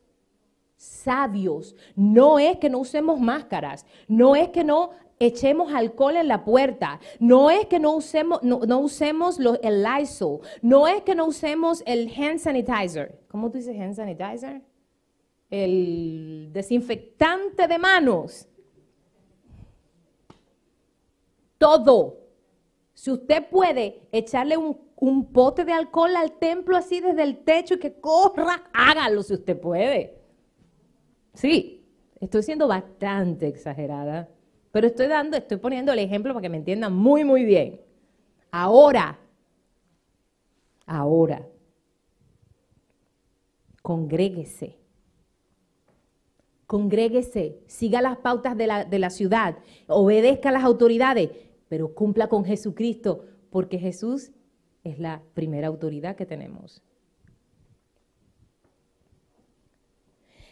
[0.78, 6.44] sabios, no es que no usemos máscaras, no es que no echemos alcohol en la
[6.44, 11.26] puerta, no es que no usemos, no, no usemos el Lysol, no es que no
[11.26, 13.20] usemos el hand sanitizer.
[13.30, 14.62] ¿Cómo tú dices hand sanitizer?
[15.50, 18.48] El desinfectante de manos.
[21.58, 22.20] Todo.
[22.94, 27.74] Si usted puede echarle un, un pote de alcohol al templo así desde el techo
[27.74, 30.18] y que corra, hágalo si usted puede.
[31.34, 31.86] Sí,
[32.22, 34.30] estoy siendo bastante exagerada,
[34.72, 37.82] pero estoy dando, estoy poniendo el ejemplo para que me entiendan muy, muy bien.
[38.50, 39.20] Ahora,
[40.86, 41.50] ahora,
[43.82, 44.78] congréguese.
[46.66, 51.30] Congréguese, siga las pautas de la, de la ciudad, obedezca a las autoridades,
[51.68, 54.32] pero cumpla con Jesucristo, porque Jesús
[54.84, 56.82] es la primera autoridad que tenemos.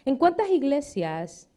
[0.06, 1.50] ¿En cuántas iglesias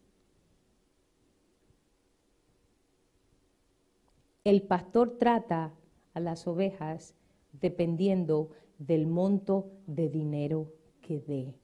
[4.45, 5.73] el pastor trata
[6.13, 7.15] a las ovejas
[7.53, 11.55] dependiendo del monto de dinero que dé?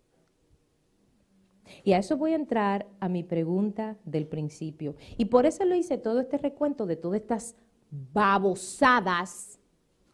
[1.85, 4.97] Y a eso voy a entrar a mi pregunta del principio.
[5.17, 7.57] Y por eso lo hice todo este recuento de todas estas
[8.13, 9.60] babosadas,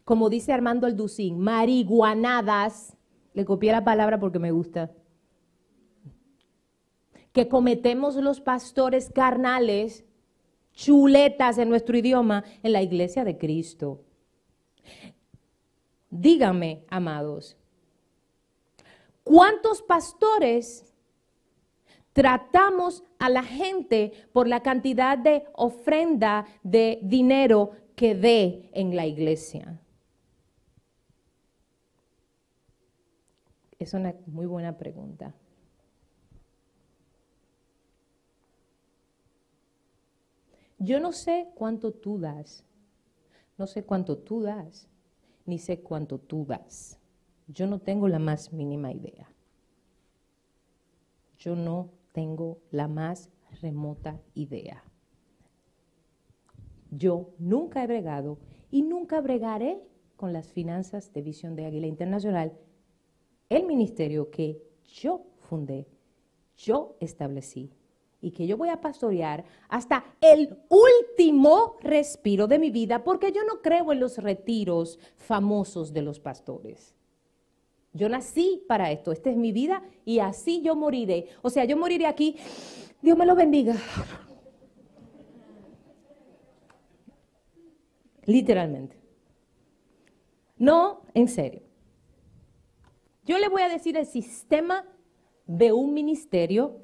[0.07, 2.97] como dice Armando Alducín, marihuanadas.
[3.35, 4.93] Le copié la palabra porque me gusta
[7.33, 10.07] que cometemos los pastores carnales,
[10.73, 14.05] chuletas en nuestro idioma, en la iglesia de Cristo.
[16.09, 17.57] Díganme, amados,
[19.25, 20.95] ¿cuántos pastores
[22.13, 29.05] tratamos a la gente por la cantidad de ofrenda de dinero que dé en la
[29.05, 29.81] iglesia?
[33.87, 35.33] Es una muy buena pregunta.
[40.81, 42.65] Yo no sé cuánto tú das,
[43.57, 44.89] no sé cuánto tú das,
[45.45, 46.99] ni sé cuánto tú das.
[47.47, 49.29] Yo no tengo la más mínima idea.
[51.39, 54.83] Yo no tengo la más remota idea.
[56.91, 59.81] Yo nunca he bregado y nunca bregaré
[60.17, 62.53] con las finanzas de Visión de Águila Internacional,
[63.49, 65.87] el ministerio que yo fundé,
[66.57, 67.71] yo establecí
[68.21, 73.45] y que yo voy a pastorear hasta el último respiro de mi vida, porque yo
[73.45, 76.95] no creo en los retiros famosos de los pastores.
[77.93, 81.29] Yo nací para esto, esta es mi vida y así yo moriré.
[81.43, 82.37] O sea, yo moriré aquí,
[83.01, 83.77] Dios me lo bendiga.
[88.27, 88.97] Literalmente.
[90.59, 91.66] No, en serio.
[93.27, 94.85] Yo le voy a decir el sistema
[95.47, 96.81] de un ministerio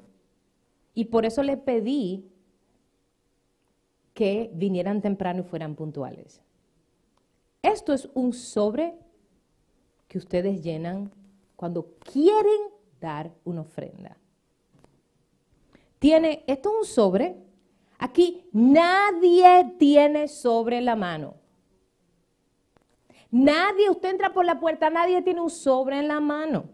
[0.93, 2.29] y por eso le pedí
[4.13, 6.41] que vinieran temprano y fueran puntuales.
[7.61, 8.93] Esto es un sobre
[10.09, 11.11] que ustedes llenan
[11.55, 12.61] cuando quieren
[12.99, 14.17] dar una ofrenda.
[15.97, 17.37] Tiene, esto es un sobre.
[17.97, 21.35] Aquí nadie tiene sobre la mano.
[23.33, 26.65] Nadie, usted entra por la puerta, nadie tiene un sobre en la mano.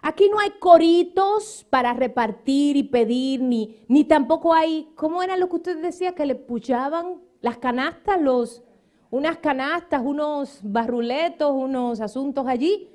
[0.00, 5.50] Aquí no hay coritos para repartir y pedir, ni, ni tampoco hay, ¿cómo era lo
[5.50, 6.14] que usted decía?
[6.14, 8.62] Que le puchaban las canastas, los,
[9.10, 12.88] unas canastas, unos barruletos, unos asuntos allí.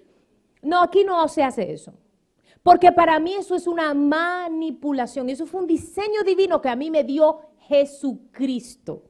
[0.63, 1.93] No, aquí no se hace eso.
[2.63, 5.30] Porque para mí eso es una manipulación.
[5.30, 9.03] Eso fue un diseño divino que a mí me dio Jesucristo.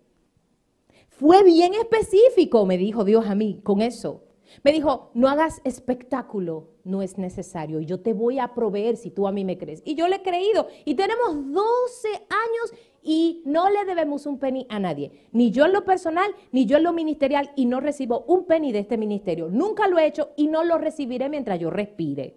[1.19, 4.23] Fue bien específico, me dijo Dios a mí, con eso.
[4.63, 7.79] Me dijo, no hagas espectáculo, no es necesario.
[7.79, 9.81] Yo te voy a proveer si tú a mí me crees.
[9.85, 10.67] Y yo le he creído.
[10.85, 15.27] Y tenemos 12 años y no le debemos un penny a nadie.
[15.31, 17.51] Ni yo en lo personal, ni yo en lo ministerial.
[17.55, 19.49] Y no recibo un penny de este ministerio.
[19.49, 22.35] Nunca lo he hecho y no lo recibiré mientras yo respire.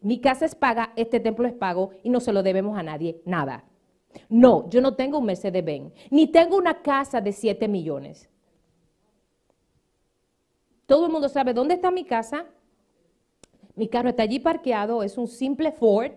[0.00, 3.22] Mi casa es paga, este templo es pago y no se lo debemos a nadie,
[3.24, 3.64] nada.
[4.28, 8.28] No, yo no tengo un Mercedes-Benz, ni tengo una casa de 7 millones.
[10.86, 12.46] Todo el mundo sabe dónde está mi casa.
[13.74, 16.12] Mi carro está allí parqueado, es un simple Ford.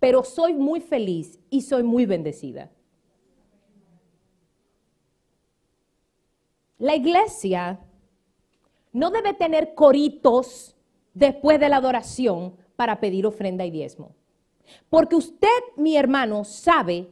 [0.00, 2.70] Pero soy muy feliz y soy muy bendecida.
[6.78, 7.80] La iglesia
[8.92, 10.76] no debe tener coritos
[11.14, 14.14] después de la adoración para pedir ofrenda y diezmo.
[14.88, 17.08] Porque usted, mi hermano, sabe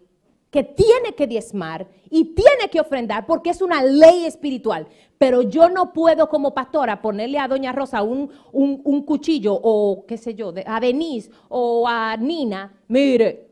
[0.52, 4.86] que tiene que diezmar y tiene que ofrendar porque es una ley espiritual.
[5.16, 10.18] Pero yo no puedo como pastora ponerle a Doña Rosa un, un, cuchillo o qué
[10.18, 12.78] sé yo, a Denise o a Nina.
[12.88, 13.48] Mire,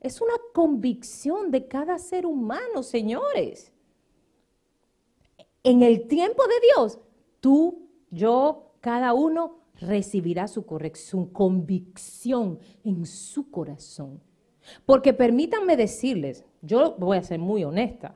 [0.00, 3.72] es una convicción de cada ser humano, señores.
[5.62, 6.98] En el tiempo de Dios,
[7.40, 14.20] tú, yo, cada uno recibirá su corrección, convicción en su corazón.
[14.84, 18.14] Porque permítanme decirles, yo voy a ser muy honesta.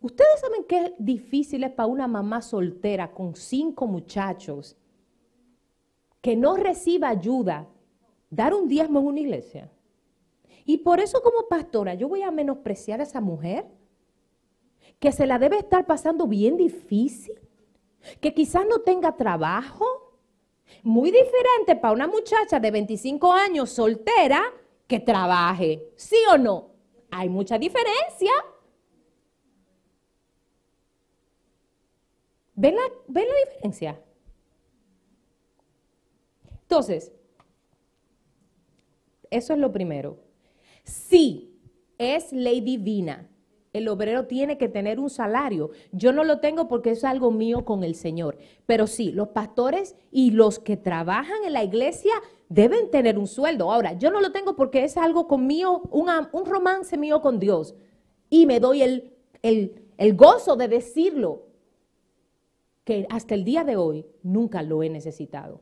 [0.00, 4.76] Ustedes saben qué difícil es para una mamá soltera con cinco muchachos
[6.20, 7.68] que no reciba ayuda
[8.30, 9.70] dar un diezmo en una iglesia.
[10.64, 13.66] Y por eso como pastora yo voy a menospreciar a esa mujer
[14.98, 17.34] que se la debe estar pasando bien difícil
[18.20, 20.18] que quizás no tenga trabajo.
[20.82, 24.42] Muy diferente para una muchacha de 25 años soltera
[24.86, 25.92] que trabaje.
[25.96, 26.70] ¿Sí o no?
[27.10, 28.32] Hay mucha diferencia.
[32.54, 34.02] ¿Ven la, ¿Ven la diferencia?
[36.62, 37.12] Entonces,
[39.30, 40.18] eso es lo primero.
[40.84, 41.60] Sí,
[41.98, 43.28] es ley divina
[43.72, 45.70] el obrero tiene que tener un salario.
[45.92, 48.36] Yo no lo tengo porque es algo mío con el Señor.
[48.66, 52.12] Pero sí, los pastores y los que trabajan en la iglesia
[52.48, 53.72] deben tener un sueldo.
[53.72, 57.74] Ahora, yo no lo tengo porque es algo conmigo, un, un romance mío con Dios.
[58.28, 61.46] Y me doy el, el, el gozo de decirlo,
[62.84, 65.60] que hasta el día de hoy nunca lo he necesitado.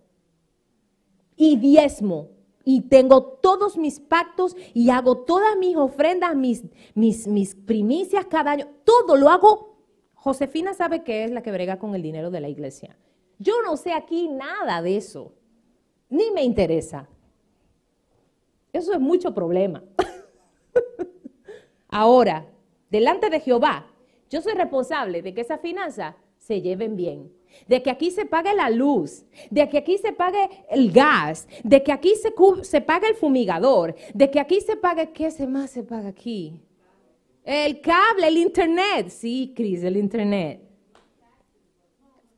[1.37, 2.31] Y diezmo
[2.65, 8.53] y tengo todos mis pactos y hago todas mis ofrendas, mis, mis, mis primicias cada
[8.53, 8.69] año.
[8.85, 9.79] Todo lo hago.
[10.15, 12.97] Josefina sabe que es la que brega con el dinero de la iglesia.
[13.39, 15.33] Yo no sé aquí nada de eso.
[16.11, 17.09] Ni me interesa.
[18.73, 19.83] Eso es mucho problema.
[21.89, 22.47] Ahora,
[22.91, 23.87] delante de Jehová,
[24.29, 27.33] yo soy responsable de que esas finanzas se lleven bien
[27.66, 31.82] de que aquí se pague la luz, de que aquí se pague el gas, de
[31.82, 32.32] que aquí se,
[32.64, 36.61] se pague el fumigador, de que aquí se pague, ¿qué más se paga aquí?
[37.44, 39.09] El cable, el internet.
[39.09, 40.61] Sí, Cris, el internet.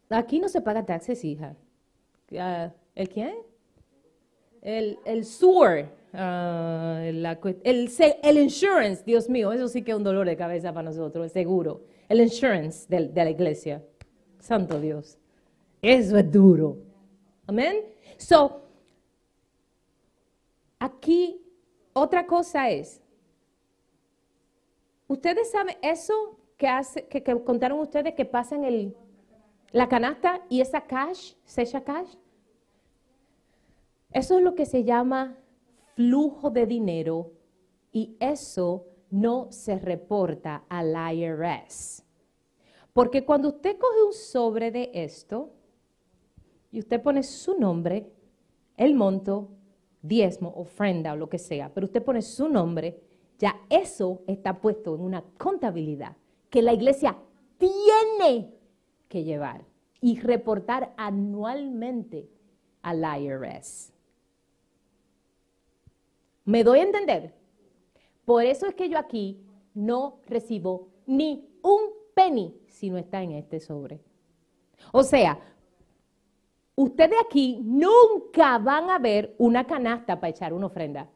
[0.09, 1.57] Aquí no se paga taxes, hija.
[2.39, 3.35] Ah, ¿El quién?
[4.61, 5.89] El, el sewer.
[6.13, 7.27] Ah, el,
[7.65, 11.31] el, insurance, Dios mío, eso sí que es un dolor de cabeza para nosotros, el
[11.31, 11.85] seguro.
[12.09, 13.83] El insurance de la iglesia.
[14.43, 15.17] Santo Dios.
[15.81, 16.77] Eso es duro.
[17.47, 17.77] Amén.
[18.19, 18.61] So,
[20.81, 21.41] aquí
[21.93, 23.01] otra cosa es,
[25.07, 28.97] ustedes saben eso que, hace, que, contaron ustedes que pasa en el,
[29.71, 32.17] la canasta y esa cash, se echa cash.
[34.11, 35.39] Eso es lo que se llama
[35.95, 37.31] flujo de dinero
[37.93, 42.05] y eso no se reporta al IRS.
[42.93, 45.51] Porque cuando usted coge un sobre de esto
[46.71, 48.13] y usted pone su nombre,
[48.77, 49.49] el monto,
[50.03, 53.01] diezmo, ofrenda o lo que sea, pero usted pone su nombre,
[53.39, 56.17] ya eso está puesto en una contabilidad
[56.51, 57.17] que la iglesia
[57.59, 58.55] tiene
[59.09, 59.65] que llevar
[60.01, 62.29] y reportar anualmente
[62.83, 63.93] al IRS.
[66.45, 67.35] ¿Me doy a entender?
[68.25, 69.41] Por eso es que yo aquí
[69.75, 74.01] no recibo ni un penny si no está en este sobre.
[74.93, 75.39] O sea,
[76.75, 81.09] ustedes aquí nunca van a ver una canasta para echar una ofrenda.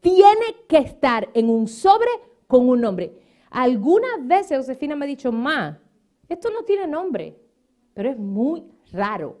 [0.00, 2.10] Tiene que estar en un sobre
[2.46, 3.18] con un nombre.
[3.50, 5.80] Algunas veces Josefina me ha dicho, ma,
[6.28, 7.38] esto no tiene nombre,
[7.94, 9.38] pero es muy raro.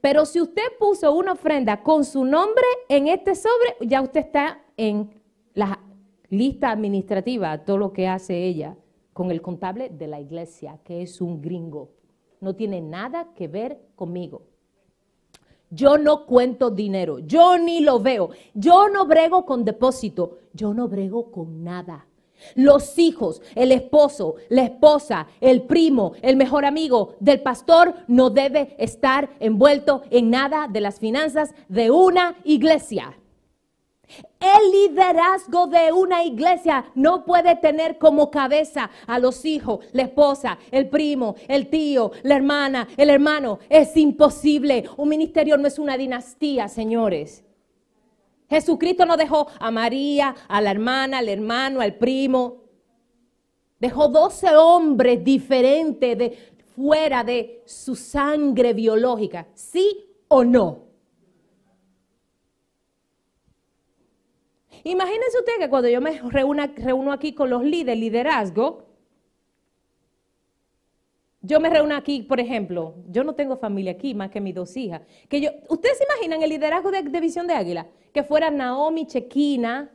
[0.00, 4.62] Pero si usted puso una ofrenda con su nombre en este sobre, ya usted está
[4.76, 5.10] en
[5.54, 5.80] la
[6.30, 8.76] lista administrativa, todo lo que hace ella
[9.18, 11.90] con el contable de la iglesia, que es un gringo.
[12.40, 14.42] No tiene nada que ver conmigo.
[15.70, 20.86] Yo no cuento dinero, yo ni lo veo, yo no brego con depósito, yo no
[20.86, 22.06] brego con nada.
[22.54, 28.76] Los hijos, el esposo, la esposa, el primo, el mejor amigo del pastor no debe
[28.78, 33.17] estar envuelto en nada de las finanzas de una iglesia.
[34.40, 40.58] El liderazgo de una iglesia no puede tener como cabeza a los hijos, la esposa,
[40.70, 43.58] el primo, el tío, la hermana, el hermano.
[43.68, 44.84] Es imposible.
[44.96, 47.44] Un ministerio no es una dinastía, señores.
[48.48, 52.62] Jesucristo no dejó a María, a la hermana, al hermano, al primo.
[53.78, 56.38] Dejó doce hombres diferentes de
[56.74, 59.48] fuera de su sangre biológica.
[59.54, 60.87] ¿Sí o no?
[64.88, 68.86] Imagínense usted que cuando yo me reúno aquí con los líderes, liderazgo,
[71.42, 74.74] yo me reúno aquí, por ejemplo, yo no tengo familia aquí más que mis dos
[74.78, 75.02] hijas.
[75.28, 77.86] Que yo, ¿Ustedes se imaginan el liderazgo de, de Visión de Águila?
[78.14, 79.92] Que fuera Naomi, Chequina,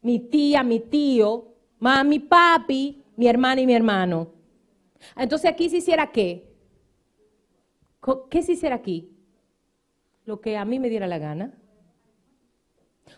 [0.00, 4.32] mi tía, mi tío, mami, papi, mi hermana y mi hermano.
[5.16, 6.50] Entonces aquí se hiciera qué?
[8.30, 9.14] ¿Qué se hiciera aquí?
[10.24, 11.61] Lo que a mí me diera la gana.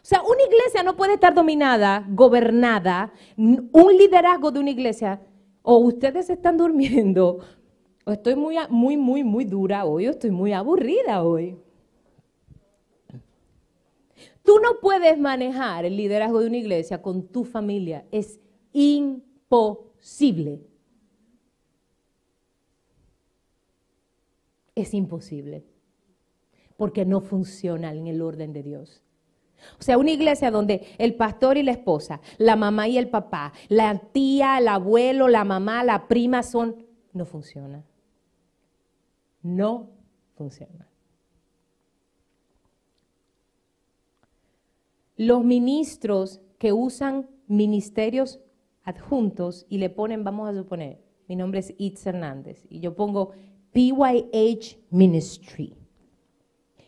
[0.03, 5.21] O sea, una iglesia no puede estar dominada, gobernada, un liderazgo de una iglesia,
[5.63, 7.39] o ustedes están durmiendo,
[8.05, 11.57] o estoy muy, muy, muy, muy dura hoy, o estoy muy aburrida hoy.
[14.43, 18.41] Tú no puedes manejar el liderazgo de una iglesia con tu familia, es
[18.73, 20.61] imposible.
[24.75, 25.65] Es imposible,
[26.77, 29.04] porque no funciona en el orden de Dios.
[29.79, 33.53] O sea, una iglesia donde el pastor y la esposa, la mamá y el papá,
[33.69, 36.87] la tía, el abuelo, la mamá, la prima son...
[37.13, 37.85] No funciona.
[39.43, 39.91] No
[40.35, 40.89] funciona.
[45.17, 48.41] Los ministros que usan ministerios
[48.83, 53.31] adjuntos y le ponen, vamos a suponer, mi nombre es Itz Hernández y yo pongo
[53.73, 55.84] PYH Ministry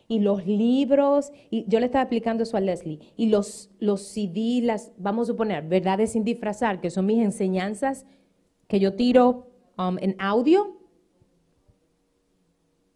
[0.07, 4.61] y los libros, y yo le estaba explicando eso a Leslie, y los, los CD,
[4.63, 8.05] las, vamos a suponer, verdades sin disfrazar, que son mis enseñanzas
[8.67, 9.47] que yo tiro
[9.77, 10.77] um, en audio,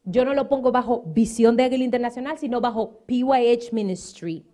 [0.04, 4.46] yo no lo pongo bajo Visión de Águila Internacional, sino bajo PYH Ministry.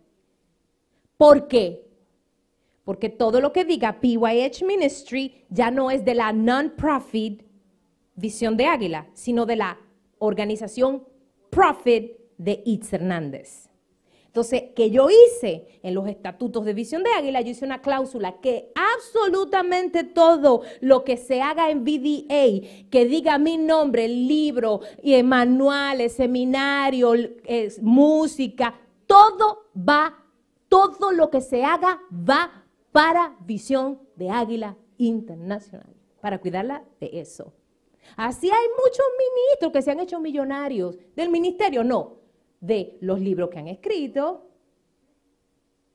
[1.15, 1.87] ¿Por qué?
[2.83, 7.43] Porque todo lo que diga PYH Ministry ya no es de la non-profit
[8.15, 9.79] Visión de Águila, sino de la
[10.19, 11.03] organización
[11.49, 13.67] profit de Itz Hernández.
[14.37, 18.39] Entonces, que yo hice en los estatutos de Visión de Águila, yo hice una cláusula
[18.39, 25.23] que absolutamente todo lo que se haga en VDA, que diga mi nombre, libro, y
[25.23, 27.13] manuales, seminario,
[27.81, 30.23] música, todo va,
[30.69, 37.53] todo lo que se haga va para Visión de Águila Internacional, para cuidarla de eso.
[38.15, 42.17] Así hay muchos ministros que se han hecho millonarios del ministerio, no,
[42.59, 44.47] de los libros que han escrito,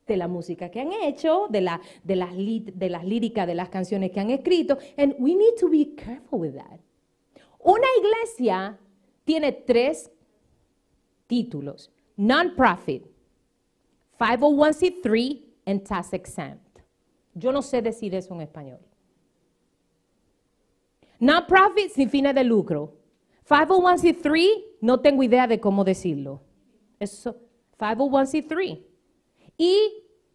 [0.07, 3.69] de la música que han hecho, de, la, de, las, de las líricas de las
[3.69, 4.79] canciones que han escrito.
[4.97, 6.81] And we need to be careful with that.
[7.65, 8.79] Una iglesia
[9.25, 10.11] tiene tres
[11.27, 13.07] títulos: non-profit,
[14.19, 16.81] 501c3 and tax exempt.
[17.35, 18.81] Yo no sé decir eso en español.
[21.21, 22.95] Non-profit sin fines de lucro.
[23.49, 26.41] 501c3, no tengo idea de cómo decirlo.
[27.03, 27.37] Eso,
[27.79, 28.81] 501c3.
[29.59, 29.77] Y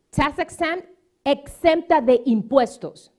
[0.09, 0.85] tax exempt,
[1.23, 3.13] exenta de impuestos.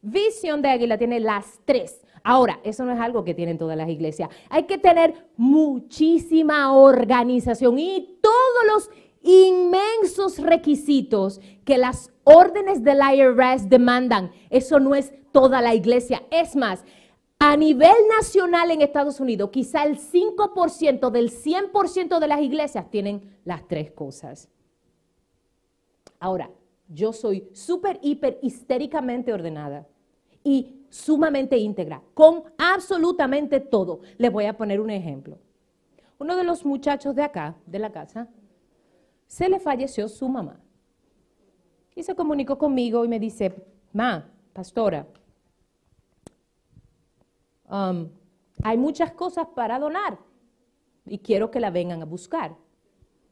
[0.00, 2.00] Visión de Águila tiene las tres.
[2.24, 4.30] Ahora, eso no es algo que tienen todas las iglesias.
[4.48, 8.90] Hay que tener muchísima organización y todos los
[9.22, 14.30] inmensos requisitos que las órdenes del IRS demandan.
[14.48, 16.22] Eso no es toda la iglesia.
[16.30, 16.84] Es más,
[17.44, 23.36] a nivel nacional en Estados Unidos, quizá el 5% del 100% de las iglesias tienen
[23.44, 24.48] las tres cosas.
[26.20, 26.52] Ahora,
[26.86, 29.88] yo soy súper, hiper, histéricamente ordenada
[30.44, 34.02] y sumamente íntegra, con absolutamente todo.
[34.18, 35.40] Les voy a poner un ejemplo.
[36.20, 38.28] Uno de los muchachos de acá, de la casa,
[39.26, 40.60] se le falleció su mamá.
[41.96, 43.52] Y se comunicó conmigo y me dice,
[43.92, 45.08] ma, pastora,
[47.72, 48.10] Um,
[48.62, 50.18] hay muchas cosas para donar
[51.06, 52.54] y quiero que la vengan a buscar.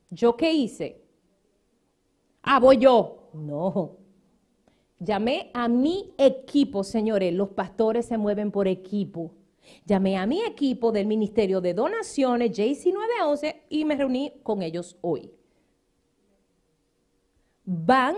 [0.09, 1.05] ¿Yo qué hice?
[2.43, 3.29] Ah, voy yo.
[3.35, 3.99] No.
[4.99, 9.33] Llamé a mi equipo, señores, los pastores se mueven por equipo.
[9.85, 15.31] Llamé a mi equipo del Ministerio de Donaciones, JC911, y me reuní con ellos hoy.
[17.65, 18.17] Van,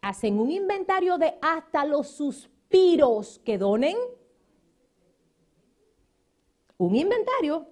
[0.00, 3.96] hacen un inventario de hasta los suspiros que donen.
[6.78, 7.66] Un inventario.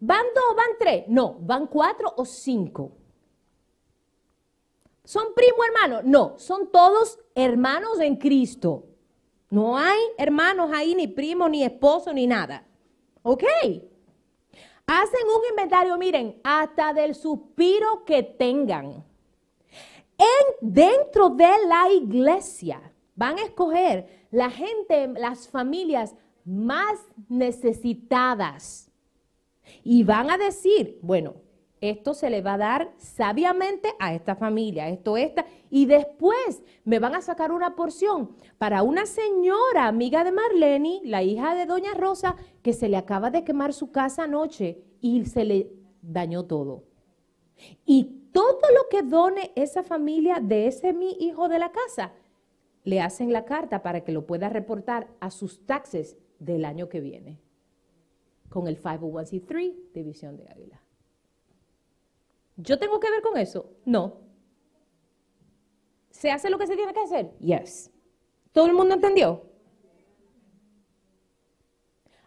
[0.00, 1.04] ¿Van dos, van tres?
[1.08, 2.92] No, van cuatro o cinco.
[5.04, 6.00] ¿Son primo hermano?
[6.04, 8.84] No, son todos hermanos en Cristo.
[9.50, 12.66] No hay hermanos ahí, ni primo, ni esposo, ni nada.
[13.22, 13.44] ¿Ok?
[14.86, 19.04] Hacen un inventario, miren, hasta del suspiro que tengan.
[20.18, 26.14] En, dentro de la iglesia van a escoger la gente, las familias
[26.44, 28.90] más necesitadas.
[29.84, 31.34] Y van a decir, bueno,
[31.82, 37.00] esto se le va a dar sabiamente a esta familia, esto, esta, y después me
[37.00, 41.92] van a sacar una porción para una señora amiga de Marlene, la hija de Doña
[41.94, 45.72] Rosa, que se le acaba de quemar su casa anoche y se le
[46.02, 46.84] dañó todo.
[47.84, 52.12] Y todo lo que done esa familia de ese mi hijo de la casa,
[52.84, 57.00] le hacen la carta para que lo pueda reportar a sus taxes del año que
[57.00, 57.40] viene
[58.48, 60.82] con el 501c3 División de Águila.
[62.56, 63.72] ¿Yo tengo que ver con eso?
[63.84, 64.20] No.
[66.10, 67.32] ¿Se hace lo que se tiene que hacer?
[67.38, 67.90] Yes.
[68.52, 69.44] ¿Todo el mundo entendió?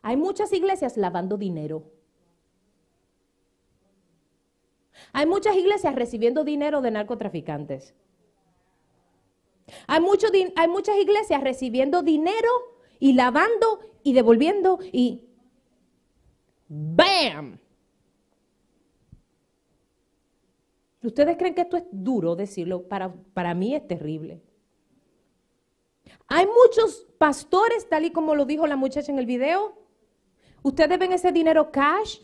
[0.02, 1.92] Hay muchas iglesias lavando dinero.
[5.14, 7.94] Hay muchas iglesias recibiendo dinero de narcotraficantes.
[9.88, 12.50] Hay, mucho hay muchas iglesias recibiendo dinero
[13.00, 15.26] y lavando y devolviendo y
[16.68, 17.60] ¡Bam!
[21.04, 22.88] ¿Ustedes creen que esto es duro decirlo?
[22.88, 24.42] Para, para mí es terrible.
[26.28, 29.78] Hay muchos pastores, tal y como lo dijo la muchacha en el video.
[30.64, 32.22] Ustedes ven ese dinero cash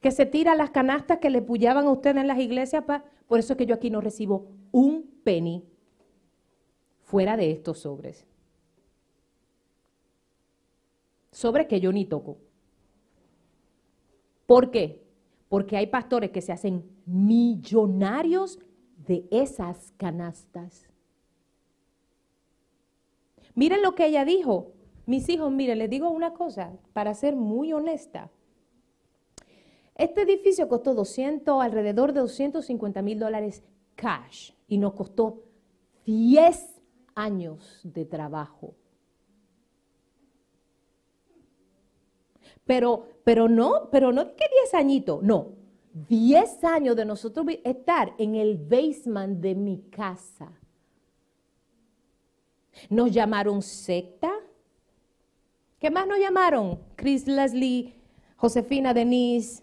[0.00, 2.84] que se tira a las canastas que le puyaban a ustedes en las iglesias.
[3.26, 5.62] Por eso es que yo aquí no recibo un penny
[7.02, 8.26] fuera de estos sobres.
[11.34, 12.38] Sobres que yo ni toco.
[14.46, 15.02] ¿Por qué?
[15.48, 18.60] Porque hay pastores que se hacen millonarios
[19.04, 20.88] de esas canastas.
[23.56, 24.74] Miren lo que ella dijo.
[25.06, 28.30] Mis hijos, miren, les digo una cosa, para ser muy honesta.
[29.96, 33.64] Este edificio costó 200, alrededor de 250 mil dólares
[33.96, 35.42] cash y nos costó
[36.06, 36.80] 10
[37.16, 38.76] años de trabajo.
[42.66, 45.52] Pero, pero no, pero no que 10 añitos, no.
[45.92, 50.50] 10 años de nosotros estar en el basement de mi casa.
[52.88, 54.32] Nos llamaron secta.
[55.78, 56.80] ¿Qué más nos llamaron?
[56.96, 57.94] Chris Leslie,
[58.36, 59.62] Josefina Denise,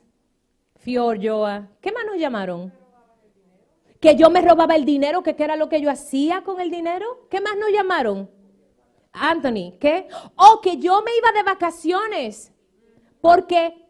[0.78, 1.68] Fior Joa.
[1.82, 2.72] ¿Qué más nos llamaron?
[4.00, 6.72] Que yo me robaba el dinero, que qué era lo que yo hacía con el
[6.72, 7.28] dinero.
[7.30, 8.30] ¿Qué más nos llamaron?
[9.12, 10.08] Anthony, ¿qué?
[10.36, 12.54] O oh, que yo me iba de vacaciones
[13.22, 13.88] porque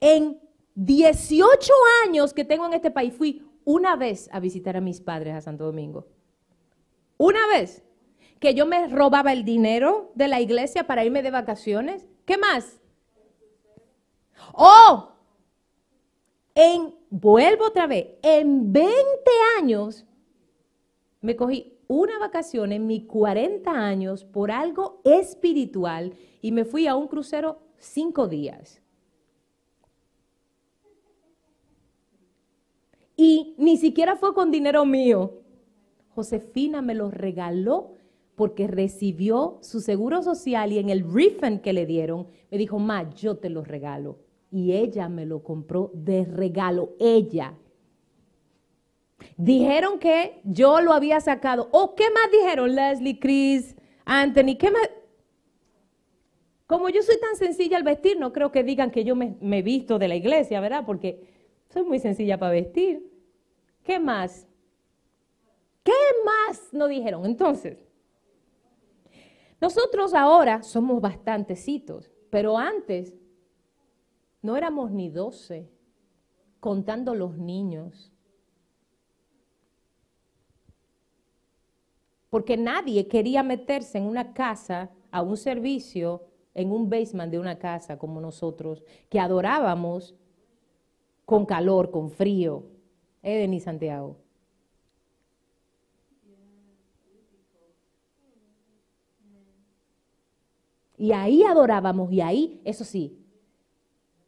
[0.00, 0.40] en
[0.74, 1.72] 18
[2.06, 5.40] años que tengo en este país fui una vez a visitar a mis padres a
[5.40, 6.06] Santo Domingo.
[7.16, 7.82] Una vez
[8.38, 12.06] que yo me robaba el dinero de la iglesia para irme de vacaciones.
[12.24, 12.80] ¿Qué más?
[14.54, 15.12] Oh,
[16.54, 18.94] en, vuelvo otra vez, en 20
[19.58, 20.06] años
[21.20, 26.94] me cogí una vacación en mis 40 años por algo espiritual y me fui a
[26.94, 28.82] un crucero cinco días.
[33.16, 35.40] Y ni siquiera fue con dinero mío.
[36.14, 37.92] Josefina me lo regaló
[38.36, 43.12] porque recibió su seguro social y en el refund que le dieron, me dijo, ma,
[43.14, 44.18] yo te lo regalo.
[44.52, 47.54] Y ella me lo compró de regalo, ella.
[49.36, 51.68] Dijeron que yo lo había sacado.
[51.72, 52.74] ¿O qué más dijeron?
[52.74, 53.74] Leslie, Chris,
[54.04, 54.88] Anthony, ¿qué más?
[56.68, 59.62] Como yo soy tan sencilla al vestir, no creo que digan que yo me, me
[59.62, 60.84] visto de la iglesia, ¿verdad?
[60.84, 61.26] Porque
[61.70, 63.10] soy muy sencilla para vestir.
[63.82, 64.46] ¿Qué más?
[65.82, 65.94] ¿Qué
[66.26, 67.24] más nos dijeron?
[67.24, 67.88] Entonces,
[69.62, 73.14] nosotros ahora somos bastantecitos, pero antes
[74.42, 75.70] no éramos ni doce,
[76.60, 78.12] contando los niños.
[82.28, 86.27] Porque nadie quería meterse en una casa a un servicio
[86.58, 90.16] en un basement de una casa como nosotros, que adorábamos
[91.24, 92.64] con calor, con frío.
[93.22, 94.16] Eh, Eden y Santiago.
[100.96, 103.24] Y ahí adorábamos, y ahí, eso sí,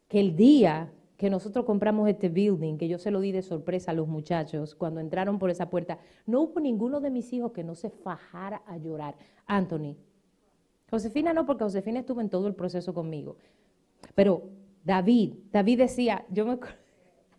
[0.07, 3.91] que el día que nosotros compramos este building, que yo se lo di de sorpresa
[3.91, 7.65] a los muchachos cuando entraron por esa puerta, no hubo ninguno de mis hijos que
[7.65, 9.17] no se fajara a llorar.
[9.47, 9.97] Anthony,
[10.91, 13.37] Josefina no, porque Josefina estuvo en todo el proceso conmigo.
[14.15, 14.43] Pero
[14.85, 16.59] David, David decía, yo me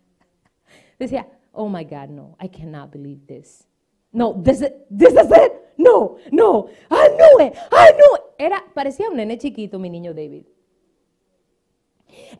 [0.98, 3.66] decía, oh my God, no, I cannot believe this.
[4.12, 5.52] No, this, this is it.
[5.78, 8.22] No, no, I knew it, I knew it.
[8.38, 10.46] Era, parecía un nene chiquito, mi niño David.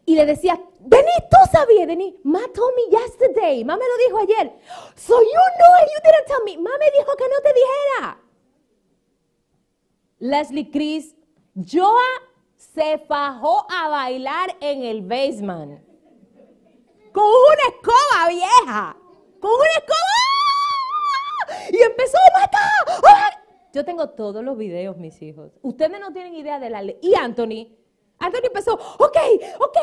[0.05, 4.19] Y le decía, Denis, tú sabías, Denis, Ma told me yesterday, Ma me lo dijo
[4.19, 4.53] ayer.
[4.97, 6.57] So you know it, you didn't tell me.
[6.59, 8.22] Ma me dijo que no te dijera.
[10.23, 11.17] Leslie Chris,
[11.57, 11.99] Joa
[12.57, 15.83] se fajó a bailar en el basement.
[17.13, 18.97] Con una escoba vieja.
[19.41, 21.71] Con una escoba.
[21.73, 23.73] Y empezó, oh God, oh my God.
[23.75, 25.51] Yo tengo todos los videos, mis hijos.
[25.61, 26.99] Ustedes no tienen idea de la ley.
[27.03, 27.77] Y Anthony,
[28.21, 29.19] Anthony empezó, ok,
[29.59, 29.79] ok,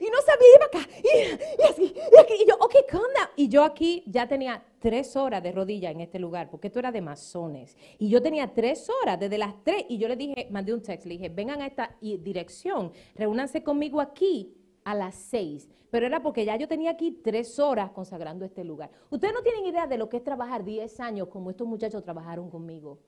[0.00, 3.28] y no sabía, iba acá, y, así, y aquí, y yo, ok, calm down.
[3.36, 6.90] Y yo aquí ya tenía tres horas de rodilla en este lugar, porque esto era
[6.90, 7.76] de masones.
[7.98, 11.06] Y yo tenía tres horas, desde las tres, y yo le dije, mandé un text,
[11.06, 15.68] le dije, vengan a esta dirección, reúnanse conmigo aquí a las seis.
[15.90, 18.90] Pero era porque ya yo tenía aquí tres horas consagrando este lugar.
[19.10, 22.48] Ustedes no tienen idea de lo que es trabajar diez años como estos muchachos trabajaron
[22.48, 23.00] conmigo.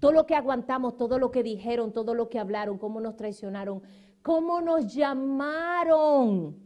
[0.00, 3.82] Todo lo que aguantamos, todo lo que dijeron, todo lo que hablaron, cómo nos traicionaron,
[4.22, 6.65] cómo nos llamaron.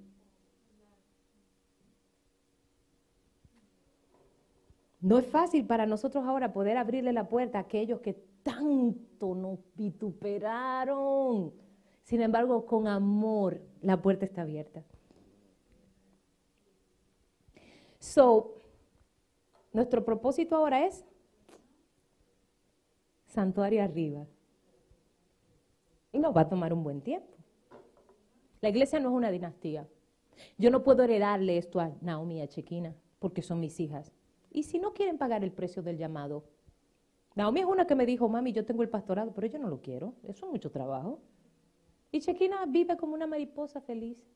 [5.00, 9.58] No es fácil para nosotros ahora poder abrirle la puerta a aquellos que tanto nos
[9.74, 11.52] vituperaron.
[12.04, 14.82] Sin embargo, con amor, la puerta está abierta.
[17.98, 18.56] So,
[19.72, 21.04] nuestro propósito ahora es
[23.26, 24.26] santuario arriba.
[26.12, 27.28] Y nos va a tomar un buen tiempo.
[28.60, 29.88] La iglesia no es una dinastía.
[30.58, 34.12] Yo no puedo heredarle esto a Naomi y a Chequina, porque son mis hijas.
[34.50, 36.44] Y si no quieren pagar el precio del llamado,
[37.34, 39.80] Naomi es una que me dijo, mami, yo tengo el pastorado, pero yo no lo
[39.80, 41.20] quiero, eso es mucho trabajo.
[42.10, 44.26] Y Chequina vive como una mariposa feliz.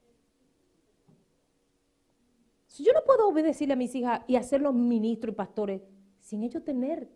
[2.79, 5.83] Yo no puedo obedecerle a mis hijas y hacerlos ministros y pastores
[6.19, 7.09] sin ellos tener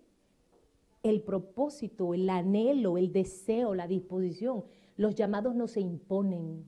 [1.03, 4.65] el propósito, el anhelo, el deseo, la disposición.
[4.97, 6.67] Los llamados no se imponen,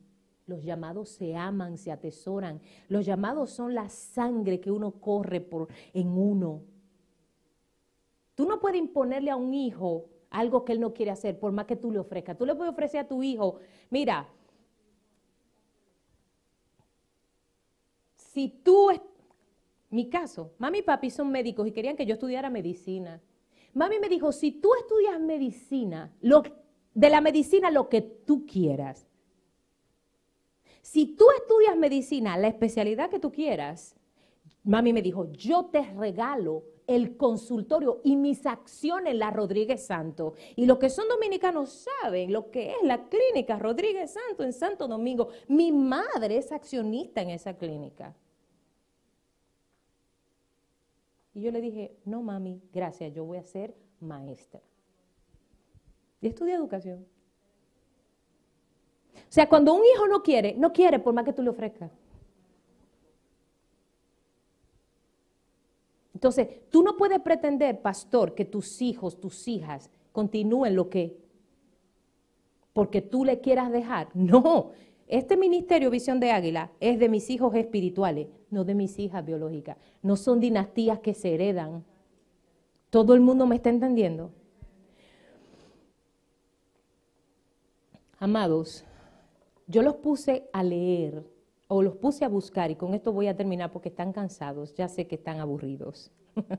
[0.50, 2.60] los llamados se aman, se atesoran.
[2.88, 6.62] Los llamados son la sangre que uno corre por, en uno.
[8.34, 11.66] Tú no puedes imponerle a un hijo algo que él no quiere hacer, por más
[11.66, 12.36] que tú le ofrezcas.
[12.36, 13.58] Tú le puedes ofrecer a tu hijo,
[13.90, 14.28] mira,
[18.16, 18.90] si tú,
[19.88, 23.20] mi caso, mami y papi son médicos y querían que yo estudiara medicina.
[23.72, 26.42] Mami me dijo, si tú estudias medicina, lo,
[26.94, 29.09] de la medicina lo que tú quieras.
[30.90, 33.94] Si tú estudias medicina, la especialidad que tú quieras,
[34.64, 40.34] mami me dijo, yo te regalo el consultorio y mis acciones la Rodríguez Santo.
[40.56, 44.88] Y los que son dominicanos saben lo que es la clínica Rodríguez Santo en Santo
[44.88, 45.28] Domingo.
[45.46, 48.16] Mi madre es accionista en esa clínica.
[51.34, 54.60] Y yo le dije, no mami, gracias, yo voy a ser maestra.
[56.20, 57.06] Y estudia educación.
[59.30, 61.92] O sea, cuando un hijo no quiere, no quiere por más que tú le ofrezcas.
[66.12, 71.16] Entonces, tú no puedes pretender, pastor, que tus hijos, tus hijas continúen lo que,
[72.72, 74.08] porque tú le quieras dejar.
[74.14, 74.72] No,
[75.06, 79.76] este ministerio Visión de Águila es de mis hijos espirituales, no de mis hijas biológicas.
[80.02, 81.84] No son dinastías que se heredan.
[82.90, 84.32] ¿Todo el mundo me está entendiendo?
[88.18, 88.84] Amados,
[89.70, 91.24] yo los puse a leer
[91.68, 94.88] o los puse a buscar y con esto voy a terminar porque están cansados, ya
[94.88, 96.10] sé que están aburridos.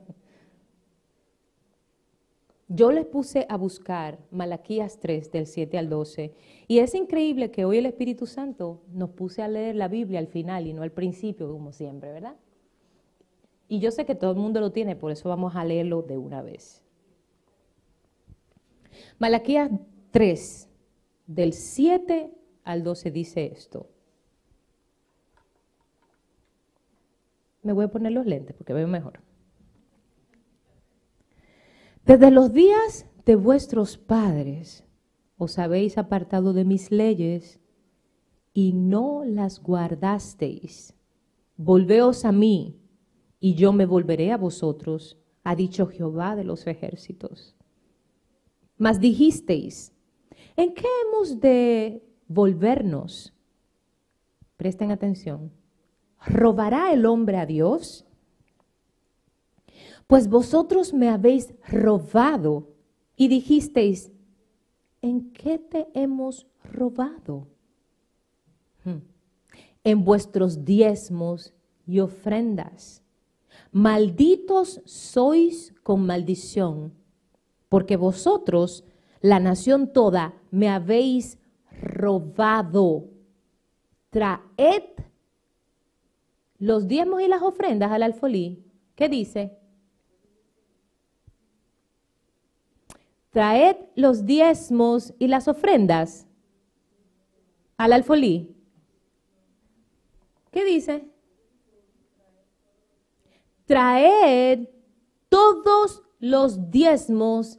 [2.68, 6.32] Yo les puse a buscar Malaquías 3 del 7 al 12
[6.68, 10.26] y es increíble que hoy el Espíritu Santo nos puse a leer la Biblia al
[10.26, 12.36] final y no al principio como siempre, ¿verdad?
[13.68, 16.16] Y yo sé que todo el mundo lo tiene, por eso vamos a leerlo de
[16.16, 16.82] una vez.
[19.18, 19.70] Malaquías
[20.10, 20.68] 3
[21.26, 22.30] del 7
[22.64, 23.88] al 12 dice esto.
[27.62, 29.20] Me voy a poner los lentes porque veo mejor.
[32.04, 34.84] Desde los días de vuestros padres
[35.38, 37.60] os habéis apartado de mis leyes
[38.52, 40.94] y no las guardasteis.
[41.56, 42.80] Volveos a mí
[43.38, 47.56] y yo me volveré a vosotros, ha dicho Jehová de los ejércitos.
[48.76, 49.92] Mas dijisteis,
[50.56, 52.02] ¿En qué hemos de
[52.32, 53.32] volvernos?
[54.56, 55.52] Presten atención.
[56.24, 58.06] ¿Robará el hombre a Dios?
[60.06, 62.68] Pues vosotros me habéis robado
[63.16, 64.10] y dijisteis,
[65.00, 67.48] ¿en qué te hemos robado?
[68.84, 68.98] Hmm.
[69.84, 71.54] En vuestros diezmos
[71.86, 73.02] y ofrendas.
[73.72, 76.92] Malditos sois con maldición,
[77.68, 78.84] porque vosotros,
[79.20, 81.38] la nación toda, me habéis
[81.82, 83.08] robado.
[84.10, 84.84] Traed
[86.58, 88.64] los diezmos y las ofrendas al alfolí.
[88.94, 89.58] ¿Qué dice?
[93.30, 96.26] Traed los diezmos y las ofrendas
[97.78, 98.54] al alfolí.
[100.50, 101.08] ¿Qué dice?
[103.64, 104.68] Traed
[105.30, 107.58] todos los diezmos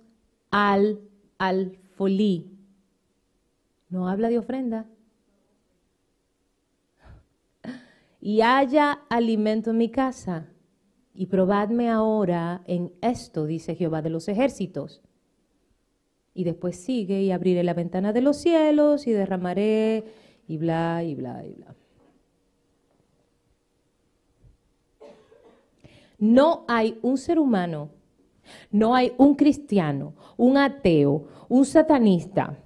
[0.51, 1.01] al
[1.39, 2.52] alfolí.
[3.93, 4.87] No habla de ofrenda.
[8.19, 10.49] Y haya alimento en mi casa.
[11.13, 15.03] Y probadme ahora en esto, dice Jehová de los ejércitos.
[16.33, 20.05] Y después sigue y abriré la ventana de los cielos y derramaré
[20.47, 21.75] y bla, y bla, y bla.
[26.17, 27.91] No hay un ser humano,
[28.71, 32.57] no hay un cristiano, un ateo, un satanista,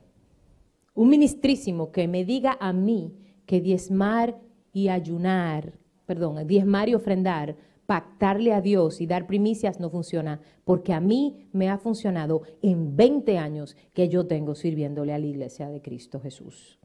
[0.98, 3.14] un ministrísimo que me diga a mí
[3.46, 4.38] que diezmar
[4.74, 5.74] y ayunar,
[6.06, 7.56] perdón, diezmar y ofrendar
[7.88, 12.96] pactarle a Dios y dar primicias no funciona, porque a mí me ha funcionado en
[12.96, 16.78] 20 años que yo tengo sirviéndole a la iglesia de Cristo Jesús.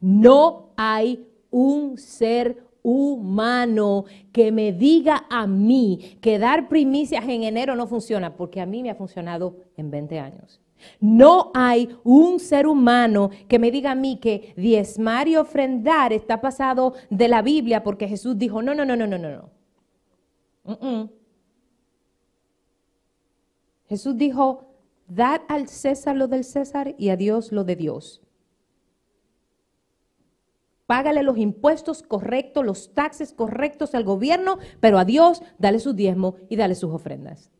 [0.00, 7.74] No hay un ser humano que me diga a mí que dar primicias en enero
[7.74, 10.60] no funciona, porque a mí me ha funcionado en 20 años.
[11.00, 16.40] No hay un ser humano que me diga a mí que diezmar y ofrendar está
[16.40, 19.50] pasado de la Biblia porque Jesús dijo, no, no, no, no, no, no.
[23.88, 24.74] Jesús dijo,
[25.06, 28.22] dad al César lo del César y a Dios lo de Dios.
[30.86, 36.36] Págale los impuestos correctos, los taxes correctos al gobierno, pero a Dios dale su diezmo
[36.48, 37.50] y dale sus ofrendas.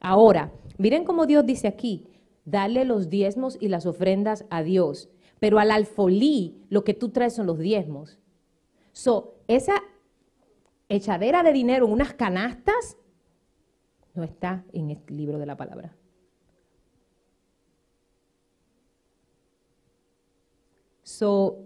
[0.00, 2.08] Ahora, miren cómo Dios dice aquí,
[2.44, 7.34] dale los diezmos y las ofrendas a Dios, pero al alfolí lo que tú traes
[7.34, 8.18] son los diezmos.
[8.92, 9.82] So, esa
[10.88, 12.96] echadera de dinero unas canastas
[14.14, 15.96] no está en el libro de la palabra.
[21.02, 21.58] So,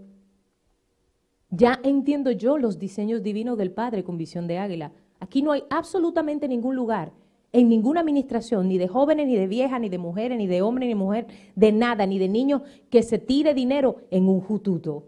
[1.50, 4.92] ya entiendo yo los diseños divinos del Padre con visión de águila.
[5.20, 7.12] Aquí no hay absolutamente ningún lugar,
[7.56, 10.86] en ninguna administración, ni de jóvenes, ni de viejas, ni de mujeres, ni de hombres,
[10.86, 15.04] ni de mujer, de nada, ni de niños, que se tire dinero en un jututo.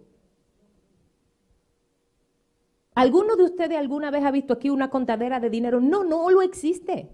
[2.95, 5.79] ¿Alguno de ustedes alguna vez ha visto aquí una contadera de dinero?
[5.79, 7.11] No, no lo existe.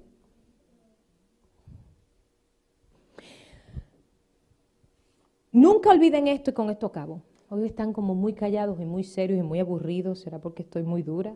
[5.50, 7.22] Nunca olviden esto y con esto acabo.
[7.48, 10.20] Hoy están como muy callados y muy serios y muy aburridos.
[10.20, 11.34] ¿Será porque estoy muy dura?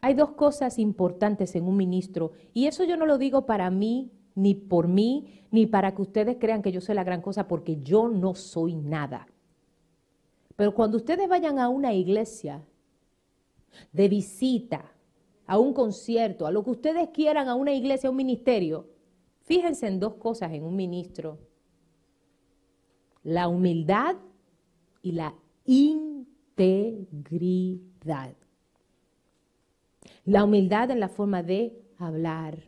[0.00, 4.12] Hay dos cosas importantes en un ministro y eso yo no lo digo para mí,
[4.34, 7.80] ni por mí, ni para que ustedes crean que yo soy la gran cosa, porque
[7.80, 9.26] yo no soy nada.
[10.54, 12.64] Pero cuando ustedes vayan a una iglesia
[13.92, 14.92] de visita,
[15.46, 18.88] a un concierto, a lo que ustedes quieran, a una iglesia, a un ministerio,
[19.42, 21.38] fíjense en dos cosas en un ministro.
[23.24, 24.14] La humildad
[25.02, 25.34] y la
[25.64, 27.08] integridad.
[30.24, 32.58] La humildad en la forma de hablar,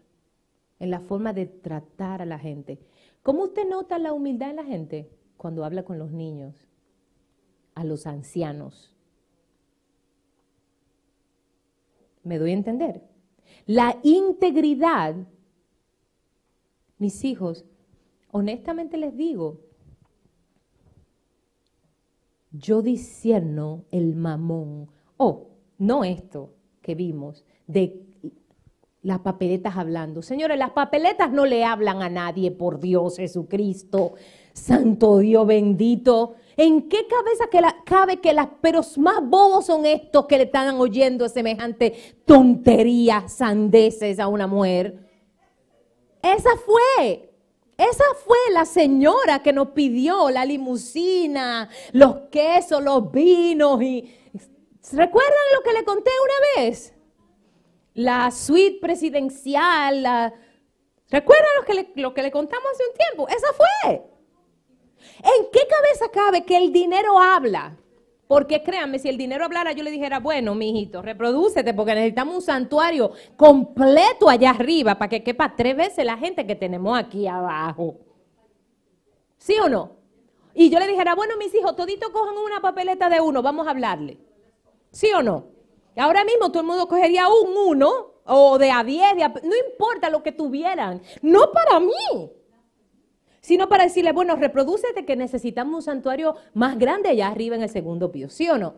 [0.78, 2.80] en la forma de tratar a la gente.
[3.22, 5.10] ¿Cómo usted nota la humildad en la gente?
[5.36, 6.54] Cuando habla con los niños,
[7.74, 8.94] a los ancianos,
[12.22, 13.02] ¿Me doy a entender?
[13.66, 15.16] La integridad,
[16.98, 17.64] mis hijos,
[18.30, 19.60] honestamente les digo,
[22.52, 24.90] yo disierno el mamón.
[25.16, 28.02] Oh, no esto que vimos de
[29.02, 30.22] las papeletas hablando.
[30.22, 34.14] Señores, las papeletas no le hablan a nadie, por Dios, Jesucristo,
[34.52, 36.34] Santo Dios bendito.
[36.56, 40.44] ¿En qué cabeza que la, cabe que las pero más bobos son estos que le
[40.44, 41.94] están oyendo semejante
[42.26, 45.08] tontería, sandeces a una mujer?
[46.22, 47.30] Esa fue,
[47.78, 54.12] esa fue la señora que nos pidió la limusina, los quesos, los vinos y
[54.92, 56.94] ¿recuerdan lo que le conté una vez?
[57.94, 60.32] La suite presidencial,
[61.08, 63.28] ¿recuerdan lo que, le, lo que le contamos hace un tiempo?
[63.28, 64.02] Esa fue.
[65.18, 67.76] ¿En qué cabeza cabe que el dinero habla?
[68.30, 72.42] Porque créanme, si el dinero hablara, yo le dijera, bueno, mijito, reprodúcete, porque necesitamos un
[72.42, 77.96] santuario completo allá arriba para que quepa tres veces la gente que tenemos aquí abajo.
[79.36, 79.96] ¿Sí o no?
[80.54, 83.70] Y yo le dijera, bueno, mis hijos, todito cojan una papeleta de uno, vamos a
[83.70, 84.20] hablarle.
[84.90, 85.46] ¿Sí o no?
[85.96, 87.90] Ahora mismo todo el mundo cogería un uno
[88.24, 92.30] o de a diez, de a- no importa lo que tuvieran, no para mí,
[93.40, 97.68] sino para decirle, bueno, reprodúcete que necesitamos un santuario más grande allá arriba en el
[97.68, 98.74] segundo piso, ¿sí o no?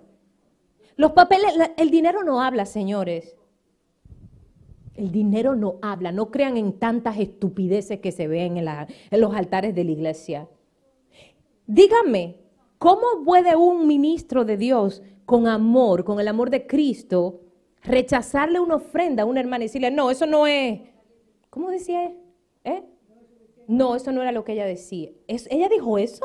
[0.97, 3.37] Los papeles, el dinero no habla, señores.
[4.95, 9.35] El dinero no habla, no crean en tantas estupideces que se ven en, en los
[9.35, 10.49] altares de la iglesia.
[11.67, 12.37] Díganme,
[12.79, 17.41] ¿cómo puede un ministro de Dios con amor, con el amor de Cristo,
[17.83, 20.81] rechazarle una ofrenda a una hermana y decirle, no, eso no es,
[21.51, 22.13] ¿cómo decía?
[22.65, 22.85] ¿Eh?
[23.67, 25.11] No, eso no era lo que ella decía.
[25.29, 26.25] ¿Es- ¿Ella dijo eso?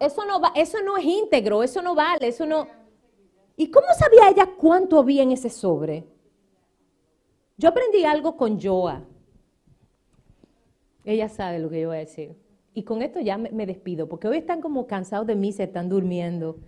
[0.00, 2.68] Eso no, va, eso no es íntegro, eso no vale, eso no...
[3.56, 6.06] ¿Y cómo sabía ella cuánto había en ese sobre?
[7.58, 9.04] Yo aprendí algo con Joa.
[11.04, 12.36] Ella sabe lo que yo voy a decir.
[12.78, 15.88] Y con esto ya me, despido, porque hoy están como cansados de mí, se están
[15.88, 16.60] durmiendo.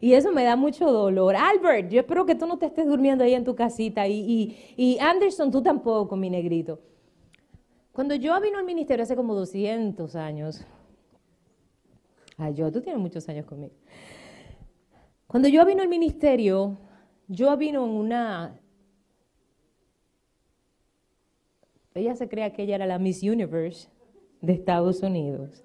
[0.00, 1.36] Y eso me da mucho dolor.
[1.36, 4.08] Albert, yo espero que tú no te estés durmiendo ahí en tu casita.
[4.08, 6.80] Y, y- y Anderson, tú tampoco, mi negrito.
[7.92, 10.64] Cuando yo vino al ministerio hace como 200 años.
[12.38, 13.74] Ay, yo, tú tienes muchos años conmigo.
[15.26, 16.78] Cuando yo vino al ministerio,
[17.26, 18.58] yo vino en una...
[21.92, 23.90] Ella se crea que ella era la Miss Universe
[24.40, 25.64] de Estados Unidos.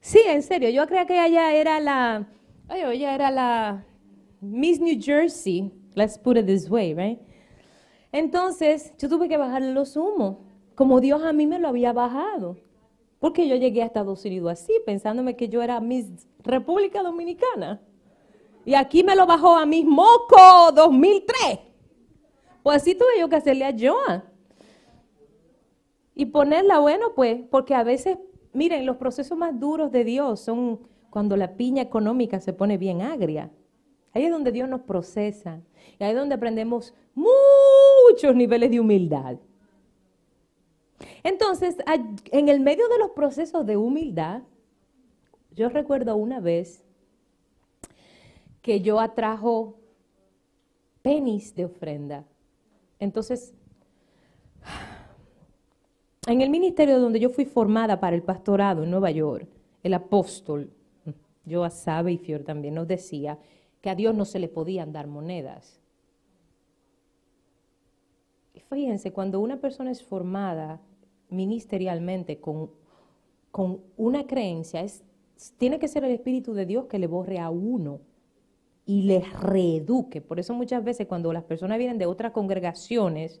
[0.00, 2.28] Sí, en serio, yo creía que ella era la...
[2.68, 3.84] Ay, ella era la
[4.40, 5.72] Miss New Jersey.
[5.94, 7.18] Let's put it this way, right?
[8.12, 10.36] Entonces, yo tuve que bajarle los humos,
[10.74, 12.56] como Dios a mí me lo había bajado.
[13.18, 16.06] Porque yo llegué a Estados Unidos así, pensándome que yo era Miss
[16.44, 17.80] República Dominicana.
[18.64, 21.58] Y aquí me lo bajó a Miss Moco 2003.
[22.62, 24.35] Pues así tuve yo que hacerle a Joan.
[26.18, 28.16] Y ponerla, bueno, pues, porque a veces,
[28.54, 33.02] miren, los procesos más duros de Dios son cuando la piña económica se pone bien
[33.02, 33.52] agria.
[34.14, 35.60] Ahí es donde Dios nos procesa.
[35.98, 39.36] Y ahí es donde aprendemos muchos niveles de humildad.
[41.22, 41.76] Entonces,
[42.32, 44.42] en el medio de los procesos de humildad,
[45.54, 46.82] yo recuerdo una vez
[48.62, 49.76] que yo atrajo
[51.02, 52.24] penis de ofrenda.
[52.98, 53.54] Entonces,
[56.26, 59.48] en el ministerio donde yo fui formada para el pastorado en Nueva York,
[59.82, 60.70] el apóstol,
[61.44, 63.38] yo sabe y Fior también nos decía
[63.80, 65.80] que a Dios no se le podían dar monedas.
[68.52, 70.80] Y fíjense, cuando una persona es formada
[71.30, 72.70] ministerialmente con,
[73.52, 75.04] con una creencia, es,
[75.56, 78.00] tiene que ser el Espíritu de Dios que le borre a uno
[78.84, 80.20] y le reeduque.
[80.20, 83.40] Por eso muchas veces cuando las personas vienen de otras congregaciones,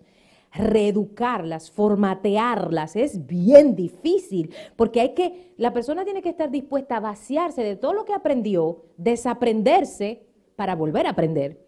[0.52, 7.00] reeducarlas, formatearlas, es bien difícil, porque hay que, la persona tiene que estar dispuesta a
[7.00, 10.26] vaciarse de todo lo que aprendió, desaprenderse
[10.56, 11.64] para volver a aprender.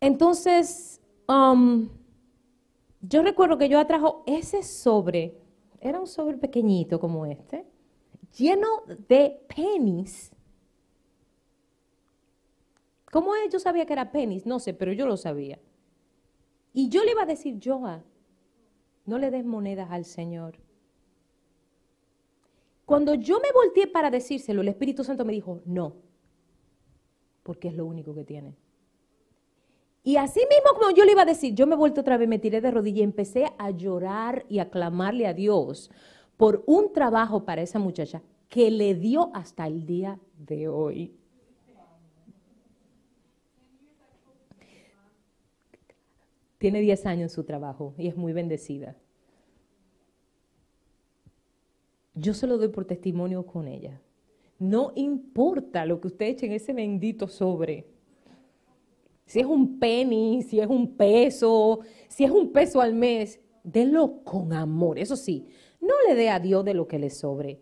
[0.00, 1.88] Entonces, um,
[3.02, 5.38] yo recuerdo que yo atrajo ese sobre,
[5.80, 7.66] era un sobre pequeñito como este,
[8.36, 8.68] lleno
[9.08, 10.32] de pennies.
[13.10, 13.52] ¿Cómo es?
[13.52, 14.46] yo sabía que era pennies?
[14.46, 15.58] No sé, pero yo lo sabía.
[16.72, 18.02] Y yo le iba a decir, Joa,
[19.06, 20.58] no le des monedas al Señor.
[22.84, 25.94] Cuando yo me volteé para decírselo, el Espíritu Santo me dijo, no,
[27.42, 28.56] porque es lo único que tiene.
[30.02, 32.38] Y así mismo como yo le iba a decir, yo me volteé otra vez, me
[32.38, 35.90] tiré de rodillas y empecé a llorar y a clamarle a Dios
[36.36, 41.19] por un trabajo para esa muchacha que le dio hasta el día de hoy.
[46.60, 48.94] Tiene 10 años en su trabajo y es muy bendecida.
[52.14, 53.98] Yo se lo doy por testimonio con ella.
[54.58, 57.86] No importa lo que usted eche en ese bendito sobre.
[59.24, 64.22] Si es un penny, si es un peso, si es un peso al mes, délo
[64.22, 64.98] con amor.
[64.98, 65.46] Eso sí,
[65.80, 67.58] no le dé a Dios de lo que le sobre.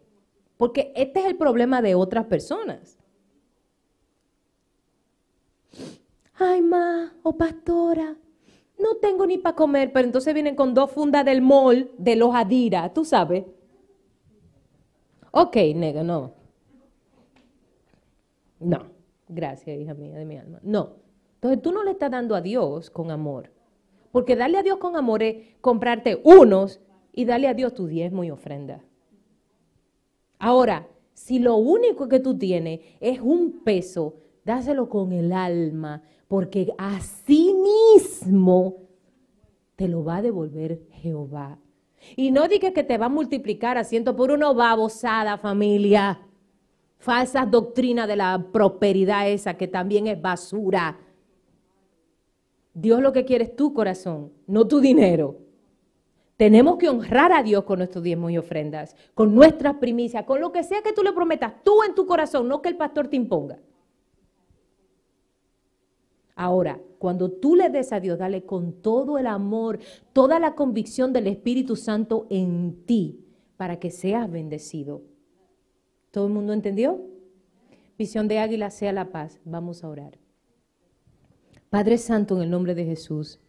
[0.56, 2.98] Porque este es el problema de otras personas.
[6.34, 8.16] Ay, ma, o pastora,
[8.78, 12.34] no tengo ni para comer, pero entonces vienen con dos fundas del mall de los
[12.34, 13.44] Adira, tú sabes.
[15.30, 16.32] Ok, nega, no.
[18.60, 18.86] No,
[19.28, 20.58] gracias, hija mía de mi alma.
[20.62, 20.96] No.
[21.34, 23.52] Entonces tú no le estás dando a Dios con amor.
[24.10, 26.80] Porque darle a Dios con amor es comprarte unos
[27.12, 28.82] y darle a Dios tu diezmo y ofrenda.
[30.38, 36.74] Ahora, si lo único que tú tienes es un peso, dáselo con el alma, porque
[36.76, 38.76] así mismo
[39.76, 41.58] te lo va a devolver Jehová.
[42.16, 46.20] Y no digas que te va a multiplicar a ciento por uno babosada, familia.
[46.98, 50.98] Falsas doctrinas de la prosperidad esa que también es basura.
[52.74, 55.38] Dios lo que quiere es tu corazón, no tu dinero.
[56.36, 60.52] Tenemos que honrar a Dios con nuestros diezmos y ofrendas, con nuestras primicias, con lo
[60.52, 63.16] que sea que tú le prometas, tú en tu corazón, no que el pastor te
[63.16, 63.58] imponga.
[66.40, 69.80] Ahora, cuando tú le des a Dios, dale con todo el amor,
[70.12, 73.26] toda la convicción del Espíritu Santo en ti,
[73.56, 75.02] para que seas bendecido.
[76.12, 77.04] ¿Todo el mundo entendió?
[77.98, 79.40] Visión de águila sea la paz.
[79.44, 80.16] Vamos a orar.
[81.70, 83.40] Padre Santo, en el nombre de Jesús.